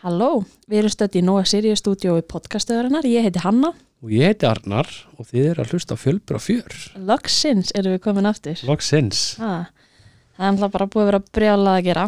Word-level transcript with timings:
Halló, 0.00 0.44
við 0.70 0.80
erum 0.82 0.92
stödd 0.94 1.16
í 1.18 1.22
Nóa 1.24 1.42
Sirius 1.48 1.82
stúdíói 1.82 2.22
podcastöðurinnar, 2.28 3.04
ég 3.08 3.26
heiti 3.26 3.42
Hanna 3.44 3.72
Og 4.00 4.12
ég 4.16 4.30
heiti 4.30 4.46
Arnar 4.48 4.88
og 5.20 5.26
þið 5.28 5.48
eru 5.50 5.60
að 5.64 5.74
hlusta 5.74 5.96
fjölbur 6.00 6.38
á 6.38 6.40
fjör. 6.40 6.76
Loksins 7.04 7.72
erum 7.76 7.92
við 7.92 8.00
komin 8.06 8.28
aftur 8.30 8.62
Loksins. 8.68 9.36
ah, 9.44 9.66
Það 10.38 10.46
er 10.46 10.52
alltaf 10.54 10.72
bara 10.76 10.86
búið 10.88 11.02
að 11.04 11.10
vera 11.10 11.22
brjálað 11.36 11.76
að 11.80 11.84
gera 11.90 12.06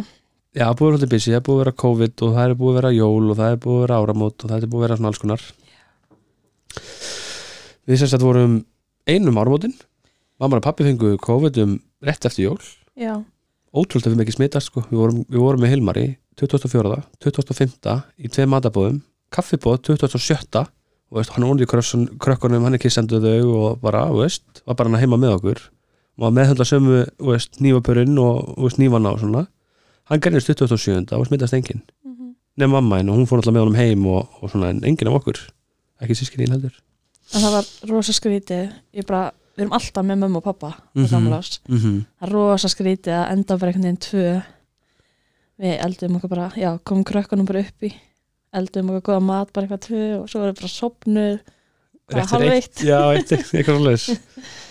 Já, 0.52 0.66
búið 0.72 0.72
að 0.72 0.86
vera 0.86 0.96
alltaf 1.00 1.12
busy, 1.12 1.30
það 1.32 1.36
er 1.40 1.44
búið 1.48 1.58
að 1.58 1.62
vera 1.64 1.76
COVID 1.82 2.24
og 2.26 2.32
það 2.38 2.46
er 2.48 2.56
búið 2.62 2.72
að 2.72 2.78
vera 2.80 2.94
jól 2.96 3.30
og 3.32 3.36
það 3.42 3.52
er 3.56 3.60
búið 3.66 3.76
að 3.76 3.84
vera 3.84 4.00
áramót 4.02 4.44
og 4.46 4.52
það 4.52 4.56
er 4.66 4.72
búið 4.72 4.82
að 4.82 4.86
vera 4.86 4.98
svona 5.00 5.12
alls 5.12 5.22
konar. 5.22 5.44
Við 7.88 8.00
sérst 8.02 8.16
að 8.16 8.24
vorum 8.26 8.56
einum 9.08 9.40
áramótin. 9.42 9.76
Mamma 10.40 10.58
og 10.60 10.64
pappi 10.64 10.84
fengu 10.88 11.12
COVID 11.22 11.60
um 11.64 11.76
rétt 12.04 12.24
eftir 12.28 12.48
jól. 12.48 12.58
Já, 12.96 13.14
Ótrúld 13.72 14.04
að 14.04 14.14
við 14.14 14.26
ekki 14.26 14.34
smitast 14.36 14.68
sko. 14.68 14.82
Við 14.90 15.00
vorum, 15.00 15.20
við 15.32 15.40
vorum 15.40 15.62
með 15.64 15.72
Hilmari 15.72 16.06
24. 16.40 16.98
25. 17.24 17.94
í 18.20 18.28
tvei 18.32 18.46
matabóðum. 18.50 18.98
Kaffibóð 19.32 19.78
27. 19.88 20.64
Og 21.12 21.18
veist, 21.18 21.32
hann 21.34 21.44
ónir 21.44 21.66
í 21.66 21.68
krökkunum, 21.68 22.64
hann 22.64 22.76
er 22.76 22.80
kissandu 22.80 23.20
þau 23.20 23.48
og 23.52 23.80
bara, 23.82 24.06
veist, 24.16 24.44
var 24.64 24.76
bara 24.76 24.92
hann 24.92 25.00
heima 25.00 25.18
með 25.20 25.38
okkur. 25.38 25.64
Og 26.20 26.32
meðhundla 26.36 26.64
sömu, 26.68 27.02
nývapurinn 27.64 28.20
og, 28.20 28.54
veist, 28.60 28.80
nývana 28.80 29.12
og 29.12 29.20
svona. 29.20 29.46
Hann 30.08 30.20
gerðist 30.24 30.52
27. 30.52 31.16
og 31.16 31.26
smittast 31.28 31.56
enginn. 31.56 31.82
Mhm. 32.04 32.32
Nefn 32.60 32.72
mamma 32.76 33.00
henn 33.00 33.12
og 33.12 33.20
hún 33.20 33.28
fór 33.28 33.40
alltaf 33.40 33.56
með 33.56 33.66
honum 33.66 33.80
heim 33.80 34.06
og, 34.06 34.28
og 34.40 34.52
svona, 34.52 34.72
en 34.72 34.84
enginn 34.84 35.08
af 35.08 35.20
okkur. 35.20 35.40
Ekki 36.02 36.16
sískinni 36.18 36.50
heldur. 36.50 36.74
en 37.32 37.40
það 37.40 37.52
var 37.54 37.68
rosa 37.88 38.12
skrítið 38.12 38.72
Ég 38.92 39.06
bara, 39.08 39.32
við 39.56 39.64
erum 39.64 39.72
alltaf 39.76 40.04
með 40.06 40.20
mömmu 40.22 40.40
og 40.40 40.44
pappa 40.44 40.72
mm. 40.94 41.04
-hmm. 41.04 41.58
Mm 41.68 41.78
-hmm. 41.78 42.04
Það 42.20 42.28
er 42.28 42.32
rosa 42.32 42.68
skrítið 42.68 43.12
að 43.12 43.32
enda 43.32 43.56
bara 43.56 43.70
einhvern 43.70 43.82
veginn 43.82 44.04
tvö 44.08 44.42
Við 45.62 45.78
eldum 45.84 46.16
okkur 46.16 46.28
bara, 46.28 46.50
já, 46.56 46.78
komum 46.84 47.04
krökkunum 47.04 47.46
bara 47.46 47.60
upp 47.60 47.82
í 47.82 47.92
Eldum 48.52 48.90
okkur 48.90 49.02
góða 49.12 49.20
mat, 49.20 49.52
bara 49.52 49.66
eitthvað 49.66 49.86
tvö 49.86 50.20
og 50.22 50.28
svo 50.28 50.40
erum 50.42 50.54
við 50.54 50.60
bara 50.60 50.68
sopnuð 50.68 51.38
bara 52.10 52.24
hálf 52.24 52.50
eitt 52.52 52.82
Já, 52.84 52.98
eitt, 53.16 53.32
eitthvað 53.54 53.76
svoleiðis. 53.78 54.06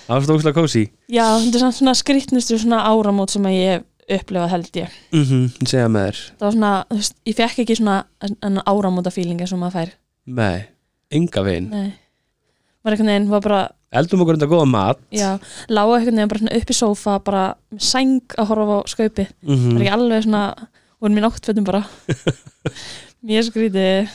Það 0.08 0.16
var 0.16 0.26
stókslega 0.28 0.58
kósi. 0.62 0.84
Já, 1.10 1.26
þetta 1.40 1.62
er 1.62 1.72
svona 1.72 1.94
skrítnustu 1.98 2.58
svona 2.60 2.84
áramót 2.92 3.32
sem 3.34 3.44
ég 3.45 3.72
hef 3.72 3.88
upplifað 4.12 4.50
held 4.50 4.78
ég 4.82 4.90
Mhm, 5.14 5.42
mm 5.48 5.66
segja 5.66 5.88
með 5.88 6.08
þér. 6.08 6.22
það 6.38 6.45
var 6.45 6.56
svona, 6.58 6.72
þú 6.90 6.95
veist, 7.00 7.16
ég 7.26 7.36
fekk 7.36 7.60
ekki 7.64 7.76
svona 7.80 8.64
áramóta 8.66 9.14
fílingi 9.14 9.48
sem 9.48 9.60
maður 9.60 9.78
fær 9.80 9.94
Nei, 10.26 10.66
enga 11.12 11.42
veginn. 11.44 11.70
Var 12.84 12.94
einhvern 12.94 13.08
veginn, 13.08 13.30
var 13.30 13.42
bara 13.42 13.62
Eldum 13.92 14.22
okkur 14.23 14.38
undan 14.38 14.52
góða 14.52 14.67
mat. 14.72 15.00
já, 15.11 15.36
lága 15.67 15.97
einhvern 15.97 16.16
veginn 16.22 16.31
bara 16.31 16.58
upp 16.61 16.70
í 16.72 16.75
sófa 16.78 17.17
bara 17.20 17.44
með 17.73 17.84
sæng 17.92 18.36
að 18.39 18.48
horfa 18.52 18.78
á 18.80 18.81
skaupi 18.88 19.25
Mm 19.44 19.58
það 19.66 19.75
er 19.75 19.81
ekki 19.83 19.94
alveg 19.98 20.23
svona, 20.25 20.44
voru 21.02 21.14
mér 21.17 21.25
náttfötum 21.28 21.67
bara. 21.67 21.83
Mjög 23.28 23.50
skrítið. 23.50 24.14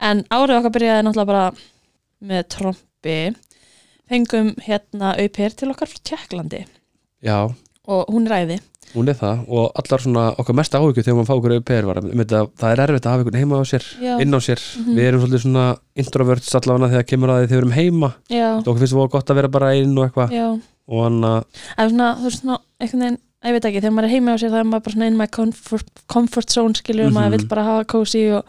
En 0.00 0.22
árið 0.30 0.60
okkar 0.60 0.74
byrjaði 0.76 1.04
náttúrulega 1.04 1.32
bara 1.32 1.44
með 2.30 2.46
trombi 2.54 3.18
fengum 4.10 4.54
hérna 4.64 5.14
auper 5.18 5.54
til 5.56 5.70
okkar 5.72 5.90
frá 5.90 6.00
Tjekklandi 6.10 6.64
Já, 7.24 7.50
og 7.86 8.10
hún 8.12 8.26
er 8.30 8.36
æði 8.44 8.58
hún 8.94 9.08
er 9.08 9.14
það 9.14 9.44
og 9.48 9.72
allar 9.80 10.00
svona 10.02 10.24
okkar 10.38 10.56
mest 10.58 10.74
áhugju 10.74 11.02
þegar 11.04 11.16
maður 11.20 11.28
fá 11.30 11.34
okkur 11.38 11.54
auper 11.56 11.86
var 11.90 11.98
um 12.02 12.10
þetta, 12.22 12.40
það 12.58 12.72
er 12.74 12.82
erfitt 12.86 13.06
að 13.06 13.10
hafa 13.12 13.22
einhvern 13.24 13.40
heima 13.40 13.60
á 13.60 13.64
sér 13.70 13.84
Já. 14.02 14.14
inn 14.20 14.34
á 14.34 14.40
sér, 14.40 14.60
Mhm. 14.80 14.94
við 14.96 15.04
erum 15.08 15.20
svolítið 15.24 15.42
svona 15.44 15.66
introverts 15.96 16.54
allavega 16.58 16.90
þegar 16.94 17.06
kemur 17.10 17.28
að 17.30 17.38
því 17.40 17.48
þegar 17.48 17.56
við 17.56 17.62
erum 17.62 17.78
heima 17.78 18.10
og 18.10 18.66
okkur 18.66 18.78
finnst 18.80 18.92
það 18.94 19.00
voru 19.02 19.10
gott 19.16 19.30
að 19.30 19.34
vera 19.40 19.48
bara 19.48 19.72
einn 19.74 19.98
og 19.98 20.04
eitthvað 20.08 20.60
og 20.90 21.04
hann 21.04 21.20
að, 21.22 22.16
þú 22.18 22.24
veist 22.26 22.40
svona, 22.42 22.58
einhvern 22.80 23.00
veginn 23.04 23.18
ég 23.44 23.52
veit 23.56 23.64
ekki, 23.70 23.80
þegar 23.80 23.94
maður 23.96 24.04
er 24.08 24.14
heima 24.16 24.34
á 24.34 24.36
sér 24.42 24.50
það 24.50 24.60
er 24.60 24.68
maður 24.68 24.84
bara 24.84 24.94
svona 24.96 25.06
in 25.06 25.16
my 25.16 25.26
comfort, 25.26 25.86
comfort 26.08 26.50
zone 26.50 26.74
skilur, 26.74 27.06
Mhm. 27.08 27.14
maður 27.14 27.30
vill 27.38 27.46
bara 27.48 27.64
hafa 27.64 27.84
cozy 27.86 28.26
og 28.34 28.44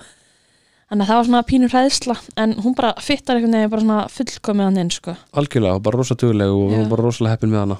þannig 0.91 1.05
að 1.05 1.07
það 1.07 1.19
var 1.21 1.25
svona 1.29 1.43
pínur 1.47 1.71
hræðsla 1.71 2.17
en 2.37 2.53
hún 2.55 2.75
bara 2.75 2.93
fittar 2.99 3.35
einhvern 3.37 3.53
veginn 3.55 3.69
bara 3.69 3.81
svona 3.81 4.09
fullkomið 4.09 4.63
hann 4.67 4.77
inn 4.77 4.89
sko, 4.91 5.15
algjörlega 5.33 5.75
og 5.75 5.83
bara 5.83 5.97
rosa 5.97 6.15
tugleg 6.15 6.49
og 6.51 6.71
Já. 6.71 6.89
bara 6.89 7.03
rosalega 7.03 7.31
heppin 7.37 7.51
með 7.51 7.59
hana 7.63 7.77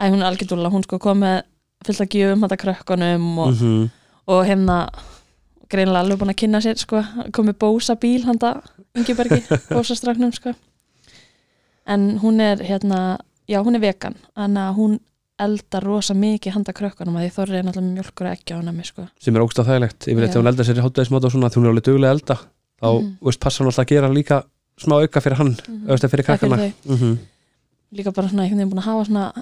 að 0.00 0.10
hún 0.14 0.22
er 0.22 0.30
algjörðúlega 0.32 0.72
hún 0.72 0.82
sko 0.84 0.98
kom 0.98 1.20
með 1.20 1.42
fullt 1.86 2.00
að 2.04 2.14
gjöfum 2.16 2.44
þetta 2.46 2.56
krökkunum 2.64 3.38
og, 3.38 3.54
-hmm. 3.54 3.88
og 4.26 4.44
hérna 4.46 4.88
greinilega 5.70 6.00
alveg 6.04 6.18
búin 6.20 6.30
að 6.34 6.40
kynna 6.42 6.60
sér 6.60 6.76
sko, 6.78 7.02
kom 7.32 7.46
með 7.46 7.58
bósa 7.58 7.94
bíl 7.96 8.24
handa 8.24 8.60
Ingebergi, 8.94 9.42
bósastraknum 9.74 10.32
sko 10.32 10.52
en 11.86 12.18
hún 12.22 12.40
er 12.40 12.58
hérna, 12.64 13.18
já 13.48 13.60
hún 13.64 13.74
er 13.76 13.80
vegan 13.80 14.14
að 14.36 14.74
hún 14.76 15.00
eldar 15.38 15.82
rosa 15.82 16.14
mikið 16.14 16.52
handa 16.54 16.72
krökkunum 16.72 17.16
að 17.18 17.24
því 17.26 17.30
þorri 17.34 17.56
er 17.58 17.64
náttúrulega 17.66 17.94
mjölkur 17.98 18.26
ekki 18.30 18.54
á 18.54 18.56
hennar 18.62 18.84
sko. 18.86 19.08
sem 19.20 19.34
er 19.36 19.42
ógst 19.42 19.58
þægilegt 19.58 20.06
yfirleitt 20.06 20.30
ef 20.30 20.40
hún 20.40 20.46
eldar 20.52 20.64
sér 20.68 20.78
í 20.78 20.84
hátæðismat 20.84 21.24
og 21.24 21.32
svona 21.32 21.48
því 21.50 21.58
hún 21.58 21.64
er 21.66 21.70
alveg 21.74 21.84
duglega 21.84 22.12
elda 22.14 22.36
þá, 22.80 22.88
Mhm. 23.02 23.16
veist, 23.20 23.40
passar 23.40 23.64
hún 23.64 23.70
alltaf 23.72 23.84
að 23.84 23.88
gera 23.88 24.08
líka 24.08 24.42
smá 24.78 24.94
auka 25.02 25.20
fyrir 25.20 25.36
hann, 25.36 25.56
Mhm. 25.56 25.86
auðvitað 25.88 26.10
fyrir 26.10 26.24
Það 26.24 26.38
krakkana 26.38 26.56
þau. 26.56 26.72
mm 26.86 26.96
-hmm. 26.96 27.18
líka 27.92 28.12
bara 28.14 28.28
svona 28.28 28.42
einhvern 28.42 28.58
veginn 28.58 28.70
búin 28.70 28.82
að 28.82 28.90
hafa 28.90 29.04
svona 29.04 29.32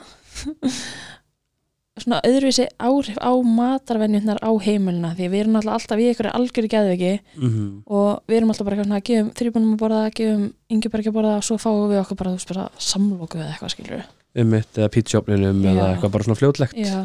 svona 2.00 2.22
öðruvísi 2.24 2.66
áhrif 2.80 3.18
á 3.20 3.32
matarvenjurnar 3.44 4.38
á 4.40 4.50
heimilina 4.64 5.12
því 5.14 5.28
við 5.28 5.40
erum 5.40 5.56
alltaf 5.60 5.74
alltaf 5.74 6.00
í 6.00 6.08
ykkur 6.08 6.30
algjörðu 6.32 6.70
geðviki 6.72 7.20
Mm 7.36 7.82
og 7.86 8.22
við 8.26 8.36
erum 8.36 8.50
alltaf 8.50 8.64
bara 8.64 8.76
eitthvað 8.76 8.88
svona 8.88 9.00
að 9.00 9.08
gefum 9.08 9.30
þrjúbunum 9.36 9.74
að 9.74 9.82
borða, 9.82 10.10
gefum 10.16 10.52
yngjubærki 10.72 11.08
að 11.08 11.16
borða 11.18 11.36
og 11.36 11.44
svo 11.44 11.58
fáum 11.58 11.90
við 11.90 12.00
okkur 12.00 12.16
bara, 12.16 12.36
bara 12.48 12.68
samloku 12.78 13.38
eða 13.38 13.52
eitthvað 13.52 13.74
skilur 13.74 14.04
ummitt 14.38 14.78
eða 14.78 14.90
pítsjófninum 14.92 15.64
eða 15.66 15.88
eitthvað 15.92 16.14
bara 16.14 16.26
svona 16.26 16.40
fljótlegt. 16.40 16.76
Já, 16.78 17.00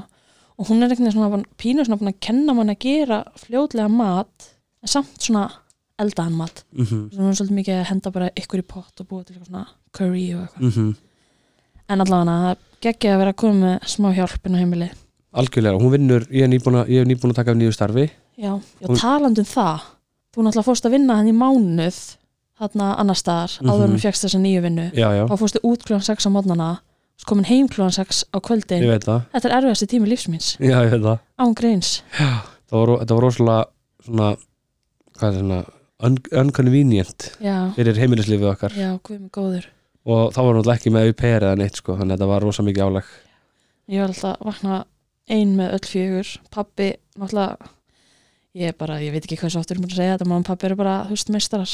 og 0.57 0.69
hún 0.69 0.83
er 0.83 0.91
veginn 0.91 1.11
svona 1.13 1.41
pínu 1.59 1.85
svona 1.87 2.11
að 2.11 2.19
kenna 2.23 2.55
mann 2.57 2.73
að 2.73 2.83
gera 2.85 3.23
fljótlega 3.41 3.89
mat 3.91 4.51
en 4.83 4.91
samt 4.91 5.17
svona 5.19 5.47
eldaðan 5.97 6.37
mat. 6.37 6.63
Mm 6.71 6.85
-hmm. 6.85 7.03
svona 7.15 7.35
svolítið 7.35 7.57
mikið 7.59 7.79
að 7.79 7.89
henda 7.91 8.11
bara 8.11 8.29
ykkur 8.35 8.59
í 8.59 8.67
pott 8.67 9.01
og 9.01 9.07
búa 9.07 9.23
til 9.23 9.35
svona 9.43 9.67
curry 9.91 10.33
og 10.33 10.41
eitthvað. 10.41 10.61
Mm 10.61 10.71
-hmm. 10.71 10.95
En 11.89 12.01
allavega 12.03 12.37
það 12.43 12.57
geggja 12.87 13.13
að 13.15 13.19
vera 13.23 13.31
að 13.33 13.39
koma 13.41 13.59
með 13.65 13.87
smá 13.93 14.09
hjálpin 14.15 14.55
á 14.55 14.61
heimili 14.61 14.89
algjörlega, 15.37 15.77
hún 15.81 15.91
vinnur, 15.93 16.23
ég 16.33 16.43
er 16.43 16.49
nýbúin 16.49 16.79
að, 16.81 16.87
nýbúin 17.05 17.31
að 17.31 17.35
taka 17.35 17.51
af 17.51 17.57
nýju 17.59 17.73
starfi. 17.75 18.09
Já, 18.37 18.53
já 18.81 18.87
Hún- 18.87 18.97
talandi 19.01 19.39
um 19.43 19.45
það 19.45 19.81
þú 20.33 20.43
náttúrulega 20.45 20.65
fórst 20.65 20.85
að 20.85 20.91
vinna 20.95 21.15
hann 21.17 21.27
í 21.27 21.33
mánuð 21.35 21.99
þarna 22.59 22.87
annar 22.97 23.15
staðar, 23.15 23.51
Mhm. 23.61 23.69
áður 23.69 23.83
en 23.83 23.93
þú 23.93 23.99
fjagst 24.01 24.23
þessa 24.25 24.39
nýju 24.41 24.61
vinnu. 24.61 24.91
Já, 24.93 25.09
já, 25.13 25.23
þá 25.27 25.35
fórstu 25.37 25.59
út 25.63 25.83
klúan 25.85 26.01
6 26.01 26.25
á 26.25 26.29
mótnana 26.33 26.79
svo 27.17 27.25
komin 27.27 27.45
heim 27.45 27.67
klúan 27.67 27.91
6 27.93 28.23
á 28.33 28.37
kvöldin. 28.41 28.81
Þetta 28.81 29.45
er 29.45 29.61
erfiðasti 29.61 29.87
tími 29.87 30.07
lífsmins 30.09 30.57
já, 30.57 30.81
ég 30.85 30.89
veit 30.91 31.01
það, 31.01 31.19
án 31.39 31.53
greins 31.55 32.01
þetta 32.21 33.13
var 33.15 33.21
rosalega 33.21 33.65
svona, 34.05 34.37
hvað 35.19 35.35
er 35.37 35.43
un 35.43 36.17
unconvenient 36.31 37.31
fyrir 37.75 37.95
heimilislífið 37.97 38.51
okkar. 38.55 38.71
Já, 38.73 38.97
og 40.07 40.33
þá 40.35 40.39
var 40.41 40.53
náttúrulega 40.57 40.77
ekki 40.79 40.93
með 40.95 41.09
UPR 41.13 41.45
eða 41.49 41.57
neitt 41.59 41.79
sko, 41.81 41.97
þannig 41.99 42.15
að 42.15 42.19
þetta 42.21 42.31
var 42.31 42.45
rosa 42.47 42.63
mikið 42.67 42.85
álag. 42.87 43.09
Ég 43.91 44.03
var 44.03 44.13
alltaf 44.13 44.37
að 44.37 44.47
vakna 44.51 44.77
ein 45.37 45.55
með 45.59 45.73
öll 45.77 45.87
fjögur. 45.91 46.29
Pappi, 46.53 46.87
náttúrulega 47.19 47.73
ég 48.57 48.71
er 48.71 48.77
bara, 48.79 48.95
ég 49.03 49.11
veit 49.13 49.21
ekki 49.27 49.35
hvað 49.37 49.51
svo 49.53 49.59
aftur 49.61 49.77
er 49.77 49.81
múin 49.83 49.91
að 49.93 49.99
segja 49.99 50.13
þetta, 50.15 50.25
mamma 50.31 50.41
og 50.41 50.47
pappi 50.47 50.65
eru 50.65 50.77
bara, 50.79 50.93
þú 51.05 51.13
veist, 51.13 51.27
meistarar. 51.35 51.73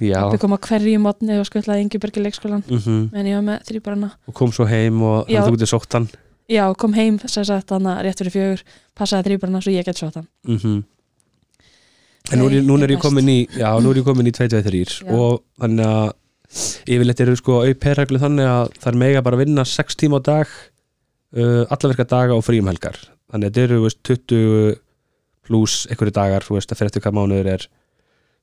Já, 0.00 0.14
pappi 0.22 0.38
kom 0.40 0.54
á 0.56 0.58
hverju 0.64 1.00
mótni 1.02 1.34
og 1.36 1.48
skuttlaði 1.50 1.82
Ingeberg 1.84 2.16
í 2.16 2.22
leikskólan 2.24 2.62
mm 2.70 3.02
meðan 3.12 3.28
ég 3.28 3.36
var 3.36 3.44
með 3.50 3.66
þrýbarana 3.68 4.08
og 4.30 4.34
kom 4.38 4.54
svo 4.56 4.64
heim 4.70 5.02
og 5.04 5.28
hann 5.28 5.44
þú 5.44 5.58
getið 5.58 5.70
sótt 5.74 5.92
hann 5.98 6.06
já, 6.48 6.62
kom 6.80 6.96
heim, 6.96 7.18
þess 7.20 7.42
að 7.42 7.52
þetta 7.60 7.96
rétt 8.06 8.22
fyrir 8.22 8.34
fjögur 8.38 8.64
passaði 8.96 9.28
þrýbarana 9.28 9.60
svo 9.66 9.74
ég 9.76 9.84
get 9.90 10.00
svo 10.00 10.08
hann. 10.14 10.26
Mm 10.48 10.80
en 12.32 12.38
nú 12.38 12.46
er, 12.48 12.54
ég- 12.56 12.64
núna 12.64 12.86
er 12.86 12.94
ég 12.94 13.00
komin 13.02 13.28
í 13.28 13.38
já, 13.58 13.68
nú 13.82 13.90
er 13.92 13.98
ég 14.00 14.04
komin 14.06 14.28
í 14.30 14.32
2-2-3 14.32 15.02
Já. 15.02 15.12
og 15.12 15.42
þannig 15.60 15.84
að 15.90 16.12
yfirleitt 16.86 17.22
eru 17.24 17.36
sko 17.38 17.62
UPR-reglu 17.70 18.20
þannig 18.22 18.48
að 18.50 18.72
það 18.78 18.90
er 18.92 19.00
mega 19.02 19.24
bara 19.24 19.38
að 19.38 19.44
vinna 19.46 19.64
6 19.68 19.98
tíma 20.02 20.20
á 20.20 20.26
dag 20.28 20.52
uh, 20.52 21.64
allaverka 21.72 22.08
daga 22.08 22.36
og 22.36 22.44
fríum 22.46 22.70
helgar. 22.70 22.98
Þannig 23.32 23.48
að 23.48 23.52
þetta 23.52 23.66
eru 23.68 23.82
veist, 23.86 24.02
20 24.08 24.80
pluss 25.48 25.86
einhverju 25.90 26.14
dagar, 26.14 26.46
þú 26.46 26.58
veist, 26.58 26.72
að 26.72 26.80
fyrir 26.80 26.92
eftir 26.92 27.04
hvað 27.06 27.18
mánuður 27.18 27.52
er 27.56 27.66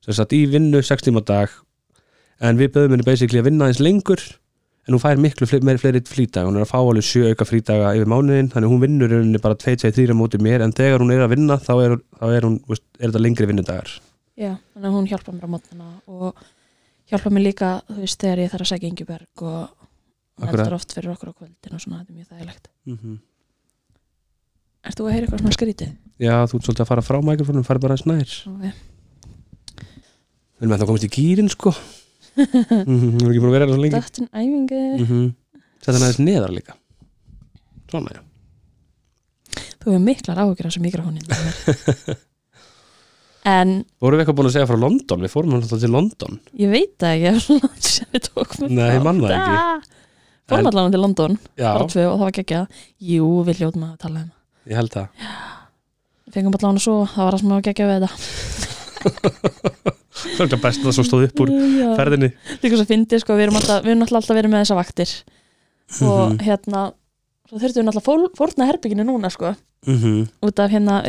sem 0.04 0.16
sagt 0.16 0.34
í 0.36 0.44
vinnu 0.50 0.82
6 0.84 1.06
tíma 1.06 1.22
á 1.22 1.30
dag. 1.30 1.56
En 2.40 2.60
við 2.60 2.74
böðum 2.74 2.96
henni 2.96 3.06
basically 3.06 3.40
að 3.42 3.50
vinna 3.50 3.68
eins 3.68 3.82
lengur 3.84 4.22
en 4.88 4.96
hún 4.96 5.02
fær 5.02 5.20
miklu 5.20 5.46
fle 5.48 5.60
meiri 5.66 5.80
fleiri 5.80 6.00
flýdag 6.08 6.48
hún 6.48 6.56
er 6.58 6.64
að 6.64 6.70
fá 6.72 6.78
alveg 6.80 7.06
7 7.06 7.30
auka 7.30 7.46
frídaga 7.46 7.92
yfir 7.94 8.08
mánuðin 8.10 8.48
þannig 8.52 8.72
hún 8.72 8.80
vinnur 8.82 9.12
rauninni 9.12 9.40
bara 9.42 9.58
2-2-3 9.60 10.16
móti 10.16 10.40
mér 10.42 10.64
en 10.64 10.72
þegar 10.76 11.04
hún 11.04 11.12
er 11.14 11.24
að 11.24 11.34
vinna 11.34 11.58
þá 11.60 11.72
er, 11.84 11.96
þá 12.16 12.24
er, 12.26 12.46
hún, 12.48 12.56
veist, 12.70 12.86
er 12.98 13.10
þetta 13.10 13.22
lengri 13.22 13.48
vinnudagar 13.50 13.92
já, 14.40 14.54
þannig 14.56 14.88
að 14.88 14.96
hún 14.96 15.10
hjálpa 15.12 15.34
mér 15.36 15.46
á 15.46 15.52
mótnana 15.54 15.90
og 16.08 16.42
hjálpa 17.10 17.32
mér 17.34 17.44
líka, 17.44 17.70
þú 17.88 17.98
veist, 18.04 18.20
þegar 18.22 18.42
ég 18.44 18.52
þarf 18.52 18.66
að 18.66 18.70
segja 18.70 18.90
Ingeberg 18.90 19.42
og 19.42 20.46
heldur 20.46 20.76
oft 20.76 20.94
fyrir 20.96 21.12
okkur 21.14 21.32
á 21.32 21.34
kvöldin 21.36 21.76
og 21.76 21.82
svona, 21.82 22.00
þetta 22.00 22.12
er 22.12 22.18
mjög 22.18 22.30
þægilegt. 22.30 22.70
Mm 22.86 22.98
-hmm. 23.00 23.18
Ert 24.80 24.96
þú 24.98 25.06
að 25.06 25.12
heyra 25.12 25.26
eitthvað 25.26 25.42
svona 25.42 25.58
skrítið? 25.58 25.90
Já, 26.20 26.36
þú 26.48 26.54
ert 26.56 26.64
svolítið 26.64 26.84
að 26.84 26.90
fara 26.90 27.02
frá 27.04 27.18
mækrofónum 27.20 27.66
farið 27.66 27.82
bara 27.84 27.94
eins 27.94 28.06
nær. 28.06 28.30
Okay. 28.54 28.72
Við 30.56 30.62
erum 30.62 30.72
að 30.72 30.80
það 30.80 30.86
komast 30.86 31.04
í 31.08 31.14
gýrin 31.16 31.48
sko. 31.50 31.74
Mhm, 32.40 33.18
Við 33.18 33.20
erum 33.20 33.30
ekki 33.30 33.40
búin 33.42 33.50
að 33.50 33.56
vera 33.56 33.64
hérna 33.66 33.74
svo 33.74 33.82
lengi. 33.82 33.96
Döttin 33.96 34.28
æfingu. 34.32 34.80
Mm 34.98 35.06
-hmm. 35.06 35.34
Þetta 35.80 35.96
er 35.96 36.02
aðeins 36.04 36.18
neðar 36.18 36.52
líka. 36.52 36.74
Svona 37.90 38.10
já. 38.14 38.20
Þú 39.80 39.86
hefur 39.90 40.04
miklar 40.04 40.38
áhugir 40.38 40.66
á 40.66 40.70
þessu 40.70 40.80
mikrofónin 40.84 41.24
en 43.48 43.84
Vorum 44.00 44.18
við 44.18 44.24
eitthvað 44.24 44.36
búin 44.40 44.48
að 44.50 44.54
segja 44.56 44.66
frá 44.68 44.76
London? 44.80 45.20
Við 45.24 45.32
fórum 45.32 45.54
alltaf 45.56 45.80
til 45.80 45.90
London 45.94 46.40
ég 46.60 46.70
veit 46.74 47.06
ekki 47.08 47.26
ef 47.32 47.48
langt 47.54 47.82
sem 47.88 48.06
við 48.12 48.26
tókum 48.28 48.68
Nei, 48.68 48.90
ég 48.96 49.02
man 49.06 49.20
það 49.22 49.36
ekki. 49.36 49.54
Ah. 49.56 49.80
fórum 50.50 50.66
allan 50.72 50.92
til 50.92 51.00
London 51.04 51.38
tvö 51.56 51.78
og 51.80 51.90
það 51.94 52.24
var 52.26 52.36
geggjað 52.40 52.66
jú, 53.12 53.30
við 53.46 53.60
hljóðum 53.62 53.86
að 53.88 53.96
tala 54.04 54.24
um 54.26 54.30
ég 54.70 54.76
held 54.76 54.92
það 54.92 55.08
við 56.26 56.36
fengum 56.36 56.58
allan 56.60 56.76
að 56.78 56.84
svo, 56.84 56.96
það 57.10 57.24
var 57.24 57.32
það 57.36 57.40
sem 57.44 57.54
var 57.56 57.66
geggjað 57.70 57.90
við 57.90 57.96
þetta 58.00 58.12
Það 60.20 60.52
er 60.52 60.60
best 60.60 60.80
að 60.82 60.86
það 60.90 60.94
svo 60.98 61.04
stóð 61.06 61.22
upp 61.30 61.40
úr 61.44 61.50
Já. 61.80 61.88
ferðinni 61.96 62.28
líka 62.60 62.76
svo 62.76 62.84
fyndið 62.88 63.22
sko, 63.22 63.36
við 63.38 63.46
erum 63.46 63.56
alltaf 63.60 63.84
við 63.86 63.94
erum 63.94 64.02
alltaf, 64.04 64.18
alltaf 64.20 64.36
verið 64.36 64.52
með 64.52 64.62
þessa 64.64 64.76
vaktir 64.76 65.12
og 66.04 66.20
Mhm. 66.30 66.36
hérna 66.44 66.82
svo 67.48 67.58
þurftum 67.62 67.80
við 67.80 67.90
alltaf 67.94 68.36
fórna 68.38 68.66
herbygginu 68.68 69.06
núna 69.08 69.30
sko, 69.32 69.54
Mhm. 69.86 70.28
út 70.44 70.58
af 70.60 70.70
hérna 70.70 71.00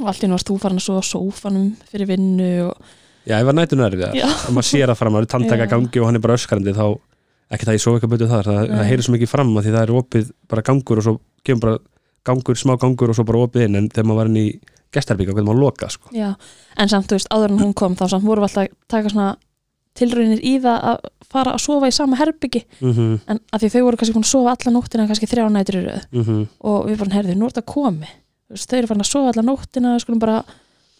og 0.00 0.10
allt 0.10 0.24
í 0.24 0.30
varst 0.32 0.48
þú 0.48 0.58
farin 0.62 0.80
að 0.80 0.86
svo 0.86 0.98
á 0.98 1.02
sófanum 1.04 1.70
fyrir 1.90 2.10
vinnu 2.10 2.50
og 2.68 2.98
Já, 3.22 3.36
ég 3.38 3.46
var 3.46 3.54
nættunum 3.54 3.86
erfið 3.86 4.16
Já. 4.18 4.26
og 4.26 4.50
maður 4.56 4.66
sér 4.66 4.90
að 4.90 4.98
fram, 4.98 5.14
maður 5.14 5.28
er 5.28 5.30
tantaka 5.30 5.66
Já. 5.66 5.70
gangi 5.70 6.00
og 6.02 6.08
hann 6.08 6.18
er 6.18 6.24
bara 6.24 6.38
öskarandi 6.38 6.74
þá, 6.74 6.86
ekki 7.54 7.68
það 7.68 7.76
ég 7.76 7.82
svo 7.84 7.94
eitthvað 7.94 8.14
betur 8.16 8.30
þar 8.32 8.48
það, 8.50 8.60
það 8.72 8.88
heyrir 8.88 9.06
svo 9.06 9.14
mikið 9.14 9.30
fram 9.30 9.52
að 9.54 9.66
því 9.66 9.74
það 9.76 9.84
er 9.84 9.94
opið 10.00 10.32
bara 10.50 10.64
gangur 10.66 10.98
og 10.98 11.06
svo 11.06 11.14
kemur 11.46 11.62
bara 11.62 11.78
gangur, 12.26 12.58
smá 12.58 12.74
gangur 12.82 13.12
og 13.12 13.18
svo 13.18 13.26
bara 13.28 13.44
opið 13.46 13.68
inn 13.68 13.78
en 13.78 13.88
þegar 13.92 14.08
maður 14.08 14.20
var 14.22 14.32
inn 14.32 14.40
í 14.42 14.48
gestarbyggja, 14.92 15.36
hvernig 15.36 15.48
maður 15.52 15.62
loka 15.62 15.88
sko. 15.92 16.10
já, 16.16 16.34
en 16.76 16.90
samt 16.90 17.08
þú 17.08 17.18
veist, 17.18 17.30
áður 17.30 17.54
en 17.54 17.62
hún 17.62 17.74
kom 17.78 17.94
þá 17.96 18.08
samt 18.10 18.26
vorum 18.26 18.42
við 18.42 18.50
alltaf 18.50 18.66
að 18.66 18.74
taka 18.90 19.12
svona 19.14 19.28
tilraunir 19.98 20.40
í 20.42 20.56
það 20.64 20.88
að 20.90 21.06
fara 21.32 21.54
að 21.54 21.62
sofa 21.64 21.88
í 21.88 21.94
sama 21.94 22.18
herbyggi 22.18 22.64
mm 22.80 22.92
-hmm, 22.92 23.14
en 23.28 23.40
að 23.52 23.62
því 23.62 23.70
þau 23.74 23.82
voru 23.86 24.00
kannski 24.00 24.18
að 24.18 24.28
sofa 24.28 24.56
alla 24.56 24.72
nóttina 24.72 25.06
kannski 25.06 25.28
þrjá 25.28 25.48
nætur 25.52 25.78
í 25.78 25.84
röð. 25.86 26.04
Mm 26.12 26.46
og 26.60 26.86
við 26.88 26.98
bara 26.98 27.16
herðum, 27.16 27.38
nú 27.38 27.46
er 27.46 27.52
þetta 27.52 27.72
komi 27.72 28.08
Þú 28.08 28.08
veist, 28.08 28.21
þau 28.56 28.76
eru 28.78 28.90
farin 28.90 29.04
að 29.04 29.10
sofa 29.12 29.32
alla 29.32 29.44
nóttina 29.46 29.94
við 29.96 30.04
skulum 30.04 30.22
bara 30.22 30.38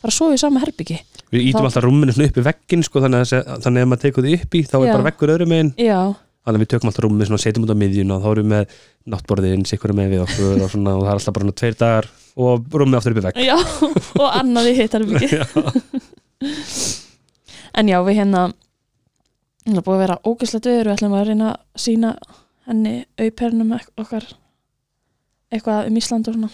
fara 0.03 0.11
að 0.11 0.17
sofa 0.19 0.37
í 0.37 0.43
sama 0.43 0.63
herbyggi 0.65 0.99
Við 1.33 1.47
ítum 1.49 1.63
Þá- 1.63 1.69
alltaf 1.71 1.85
rúminu 1.87 2.13
upp 2.13 2.37
í 2.37 2.45
veggin 2.49 2.83
sko, 2.85 3.01
þannig, 3.05 3.33
að, 3.33 3.67
ef 3.83 3.89
maður 3.89 4.03
tekur 4.03 4.27
því 4.27 4.35
upp 4.41 4.53
í 4.59 4.63
þá 4.69 4.77
er 4.81 4.87
Já. 4.89 4.93
bara 4.93 5.07
veggur 5.09 5.33
öðrum 5.37 5.55
já, 5.81 6.01
þannig 6.43 6.59
að 6.59 6.63
við 6.65 6.71
tökum 6.73 6.91
alltaf 6.91 7.05
rúmið 7.07 7.29
svona, 7.31 7.43
setjum 7.45 7.65
út 7.67 7.73
á 7.73 7.77
miðjun 7.83 8.13
og 8.13 8.25
þá 8.25 8.29
erum 8.33 8.43
við 8.43 8.53
með 8.53 8.65
náttborðin, 9.13 9.65
sikkur 9.69 9.95
með 9.97 10.11
við 10.13 10.25
okkur 10.27 10.59
og, 10.59 10.71
svona, 10.73 10.97
og 10.99 11.05
það 11.07 11.13
er 11.13 11.21
alltaf 11.21 11.37
bara 11.39 11.55
tveir 11.63 11.79
dagar 11.81 12.09
og 12.43 12.77
rúmið 12.83 12.99
aftur 12.99 13.15
upp 13.15 13.21
í 13.21 13.25
vegg. 13.29 13.41
Já 13.47 13.57
og 14.19 14.29
annað 14.41 14.69
í 14.73 14.75
hitt 14.81 14.97
herbyggi 14.99 15.29
en 17.79 17.89
já, 17.89 17.99
við 18.05 18.19
hérna 18.21 18.43
það 19.63 19.79
er 19.79 19.87
búið 19.87 19.97
að 19.97 20.03
vera 20.03 20.19
ógæslegt 20.27 20.69
viður 20.69 20.89
við 20.91 20.95
ætlum 20.97 21.17
að 21.17 21.27
reyna 21.31 21.51
að 21.53 21.83
sína 21.85 22.13
henni 22.67 22.95
aupernum 23.23 23.75
okkar 23.79 24.27
eitthvað 25.53 25.89
um 25.91 25.99
Ísland 26.01 26.31
og 26.31 26.37
svona 26.37 26.51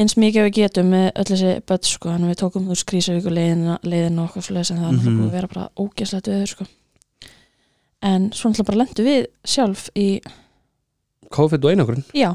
eins 0.00 0.14
mikið 0.16 0.46
við 0.46 0.54
getum 0.60 0.92
með 0.92 1.08
öll 1.20 1.26
þessi 1.32 1.56
börn 1.68 1.88
sko, 1.88 2.14
við 2.26 2.38
tókum 2.40 2.68
þú 2.70 2.78
skrísavíku 2.80 3.32
leiðina 3.32 3.78
og 3.82 4.28
okkur 4.28 4.46
svoleiðis 4.46 4.72
en 4.74 4.80
það 4.82 4.92
er 4.92 5.02
búið 5.08 5.26
að 5.26 5.34
vera 5.36 5.50
bara 5.52 5.66
ógæslegt 5.76 6.30
viður 6.32 6.54
sko. 6.54 6.68
en 8.02 8.30
svo 8.32 8.50
náttúrulega 8.50 8.70
bara 8.70 8.80
lendu 8.82 9.06
við 9.06 9.20
sjálf 9.44 9.90
í, 9.94 10.08
COVID 11.32 11.64
og 11.64 11.74
einangurinn 11.74 12.06
já, 12.16 12.32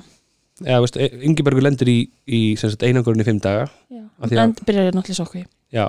eða 0.65 0.81
veist, 0.86 0.98
Ingebergur 0.98 1.65
lendir 1.65 1.92
í, 1.92 1.98
í 2.25 2.42
sagt, 2.59 2.86
einangurinn 2.86 3.21
í 3.21 3.27
fimm 3.27 3.42
daga. 3.44 3.68
En 3.92 4.56
byrjar 4.65 4.95
náttúrulega 4.95 5.25
okkur 5.25 5.44
já. 5.74 5.88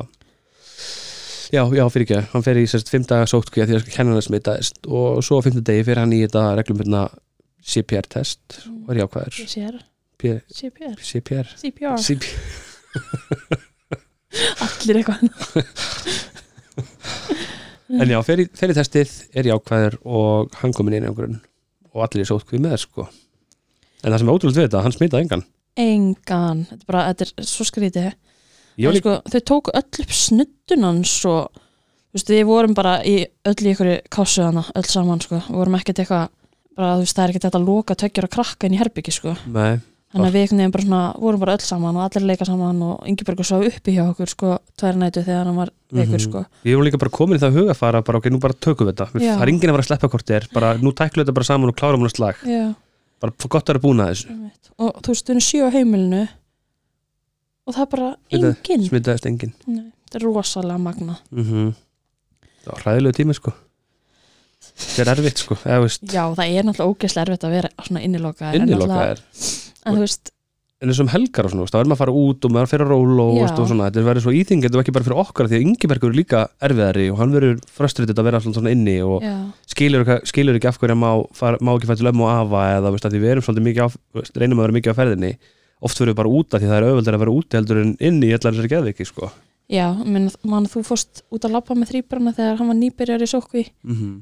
Já, 1.49 1.63
já, 1.73 1.81
fyrir 1.89 2.05
ekki, 2.05 2.19
hann 2.35 2.45
fer 2.45 2.59
í 2.61 2.67
sérst 2.69 2.91
fimm 2.93 3.07
daga 3.09 3.29
sótkví 3.31 3.63
að 3.65 3.71
því 3.71 3.79
að 3.79 3.87
kennan 3.95 4.19
að 4.19 4.27
smitaðist. 4.27 4.83
Og 4.85 5.23
svo 5.25 5.39
á 5.41 5.45
fimmta 5.47 5.63
degi 5.65 5.87
fyrir 5.87 6.03
hann 6.03 6.13
í 6.13 6.21
þetta 6.27 6.43
reglum 6.59 6.83
CPR-test 7.69 8.59
og 8.69 8.93
er 8.93 9.01
jákvæður. 9.03 9.39
CPR, 9.39 9.79
CPR, 10.19 10.43
CPR 10.51 11.53
CPR 11.63 12.01
CPR 12.03 12.27
allir 14.67 15.01
eitthvað. 15.01 15.21
En 17.89 18.11
já, 18.11 18.19
fer 18.21 18.43
í, 18.43 18.45
fer 18.53 18.69
í 18.69 18.75
testið, 18.77 19.13
er 19.33 19.47
jákvæður 19.49 19.95
og 20.05 20.57
hann 20.61 20.75
komin 20.77 20.99
inn 20.99 21.07
í 21.07 21.09
einhverjum. 21.09 21.39
Og 21.95 22.03
allir 22.05 22.27
í 22.27 22.29
sótkví 22.29 22.61
með 22.61 22.75
sko. 22.83 23.07
En 24.03 24.13
það 24.13 24.19
sem 24.21 24.29
er 24.29 24.35
ótrúlega 24.35 24.59
við 24.59 24.67
þetta, 24.67 24.83
hann 24.85 24.95
smitaði 24.95 25.25
engan. 25.25 25.45
Engan, 25.81 26.61
þetta 26.69 26.85
er 26.85 26.91
bara, 26.91 27.07
þetta 27.09 27.25
er 27.25 27.49
svo 27.49 27.65
skrítið. 27.65 28.11
Líka, 28.79 29.01
sko, 29.01 29.15
þau 29.33 29.41
tóku 29.51 29.75
öll 29.81 30.05
upp 30.05 30.13
snuddunans 30.15 31.15
og 31.31 31.57
þú 31.57 32.19
veist, 32.19 32.35
við 32.37 32.45
vorum 32.51 32.77
bara 32.77 32.99
í 33.09 33.17
öll 33.49 33.57
í 33.65 33.73
ykkur 33.73 33.95
kásu 34.13 34.45
hana, 34.45 34.67
öll 34.77 34.87
saman 34.87 35.25
sko, 35.25 35.41
við 35.49 35.59
vorum 35.63 35.79
ekkert 35.81 36.05
eitthvað 36.05 36.29
bara, 36.77 36.93
þú 36.93 37.07
veist, 37.07 37.17
það 37.17 37.25
er 37.25 37.33
ekkert 37.33 37.49
þetta 37.49 37.65
loka 37.65 37.97
tökjur 38.05 38.29
að 38.29 38.35
krakka 38.37 38.69
inn 38.69 38.77
í 38.77 38.83
herbyggi 38.83 39.17
sko, 39.17 39.35
nei, 39.57 39.81
þannig 40.09 40.29
að 40.29 40.33
við 40.33 40.43
einhvern 40.43 40.59
veginn 40.59 40.73
bara 40.73 40.85
svona, 40.85 41.01
vorum 41.21 41.41
bara 41.43 41.55
öll 41.59 41.65
saman 41.69 41.97
og 41.97 42.05
allir 42.07 42.27
leika 42.31 42.47
saman 42.49 42.83
og 42.83 43.03
Ingebergur 43.11 43.45
svo 43.45 43.59
uppi 43.67 43.93
hjá 43.97 44.05
okkur 44.09 44.29
sko, 44.33 44.59
tvær 44.81 44.97
nætu 44.97 45.21
þegar 45.27 45.45
hann 45.51 45.57
var 45.57 45.71
veikur 45.93 46.17
Mhm. 46.17 46.25
sko. 46.25 46.45
Ég 46.65 46.77
var 46.77 46.85
líka 46.89 46.99
bara 46.99 47.11
komin 47.11 47.39
í 47.39 47.43
það 47.43 47.59
hugafara 47.59 48.03
bara 48.05 48.19
ok, 48.19 48.31
nú 48.31 48.41
bara 48.41 48.55
tökum 48.55 48.87
við 48.89 48.95
þetta, 48.97 49.07
það 49.13 49.43
er 49.43 49.49
enginn 49.53 49.69
að 49.71 49.75
fara 49.77 49.85
að 49.85 49.91
sleppa 49.91 50.09
hvort 50.09 50.31
er, 50.31 50.49
bara 50.55 50.75
nú 50.79 50.93
tæklu 50.93 51.25
þetta 51.25 51.35
bara 51.35 51.45
saman 51.45 51.69
og 51.69 51.77
klárum 51.77 52.01
hún 52.01 52.09
að 52.09 52.17
slag, 52.17 52.37
Já, 52.47 52.75
bara 53.21 53.33
gott 53.49 53.65
að 53.65 53.75
vera 53.75 53.79
búin 53.85 54.01
að 54.01 54.11
þessu. 54.15 54.51
Og 54.79 55.03
þú 55.03 55.09
veist, 55.13 55.27
við 55.27 55.31
erum 55.31 55.45
sjö 55.45 55.61
á 55.69 55.71
heimilinu 55.77 56.29
og 57.67 57.75
það 57.75 57.83
er 57.83 57.87
bara 57.93 58.17
Þetta- 58.33 58.57
enginn. 58.57 58.89
smitaðist 58.89 59.27
enginn. 59.29 59.53
Nei, 59.67 59.93
þetta 60.09 60.17
er 60.17 60.25
rosalega 60.25 60.79
magna 60.81 61.19
mm 61.33 61.75
Það 62.65 62.73
var 62.75 62.83
hræðilegu 62.83 63.15
tími 63.17 63.35
sko. 63.35 63.53
Það 64.79 64.99
er 65.07 65.11
erfitt 65.15 65.39
sko 65.39 65.55
Já, 65.55 66.23
það 66.35 66.51
er 66.59 66.63
náttúrulega 66.67 66.91
ógeðslega 66.93 67.27
erfitt 67.29 67.45
að 67.47 67.51
vera 67.55 67.69
svona 67.87 68.03
innilokaður 68.05 68.55
en 68.55 68.63
Inniloka 68.69 68.89
náttúrulega- 68.89 69.11
er 69.11 69.21
En 69.89 69.97
þú 69.99 70.05
veist, 70.05 70.33
En 70.79 70.93
þessum 70.93 71.09
helgar 71.11 71.49
og 71.49 71.51
svona, 71.51 71.67
þá 71.67 71.77
er 71.81 71.89
maður 71.91 71.97
að 71.97 72.01
fara 72.05 72.13
út 72.15 72.45
og 72.47 72.53
maður 72.55 72.69
að 72.69 72.71
fyrir 72.71 72.85
að 72.85 72.91
róla 72.93 73.25
og, 73.25 73.39
og 73.43 73.65
svona, 73.67 73.87
þetta 73.89 74.03
verður 74.07 74.23
svo 74.23 74.35
íþing 74.39 74.61
þetta 74.63 74.79
var 74.79 74.85
ekki 74.85 74.93
bara 74.95 75.07
fyrir 75.09 75.21
okkar 75.25 75.49
því 75.51 75.57
að 75.57 75.65
Ingebergur 75.65 76.13
er 76.13 76.19
líka 76.21 76.43
erfiðari 76.69 77.07
og 77.11 77.19
hann 77.19 77.33
verður 77.35 77.57
frustrið 77.75 78.13
að 78.15 78.29
vera 78.29 78.41
svona, 78.45 78.75
inni 78.77 78.95
og 79.03 79.27
skilur, 79.67 80.07
skilur 80.31 80.59
ekki 80.61 80.71
af 80.71 80.79
hverju 80.79 80.95
hann 80.95 81.03
má, 81.03 81.11
má 81.67 81.73
ekki 81.73 81.91
fætt 81.91 81.99
til 81.99 82.11
ömmu 82.13 82.29
og 82.29 82.31
afa 82.31 82.63
eða 82.77 82.95
veist, 82.95 83.11
við 83.11 83.27
erum 83.33 83.47
svolítið 83.49 83.67
mikið 83.67 83.83
á, 83.83 83.89
veist, 84.21 84.39
reynum 84.39 84.63
að 84.63 84.69
vera 84.69 84.77
mikið 84.79 84.95
á 84.95 84.99
ferðinni. 85.01 85.33
Oft 85.83 85.99
verður 85.99 86.13
við 86.15 86.21
bara 86.21 86.35
úta 86.39 86.63
því 86.63 86.71
það 86.71 86.79
er 86.79 86.89
auðveldar 86.93 87.19
að 87.19 87.25
vera 87.25 87.35
úti 87.35 87.59
heldur 87.59 87.83
en 87.83 87.93
inni 87.99 88.31
í 88.31 88.39
allar 88.39 88.55
þessari 88.55 88.73
geðviki 88.77 89.09
sko. 89.11 89.33
já, 89.67 89.87
menn, 90.07 90.31
man, 90.47 90.71
þú 90.71 90.85
fórst 90.87 91.25
út 91.35 91.43
að 91.43 91.59
labba 91.59 91.75
með 91.75 91.91
þrýbrana 91.91 92.37
þegar 92.39 92.63
hann 92.63 92.71
var 92.71 92.79
nýbyrjar 92.79 93.27
í 93.27 93.31
sókvi 93.35 93.67
mm 93.83 94.17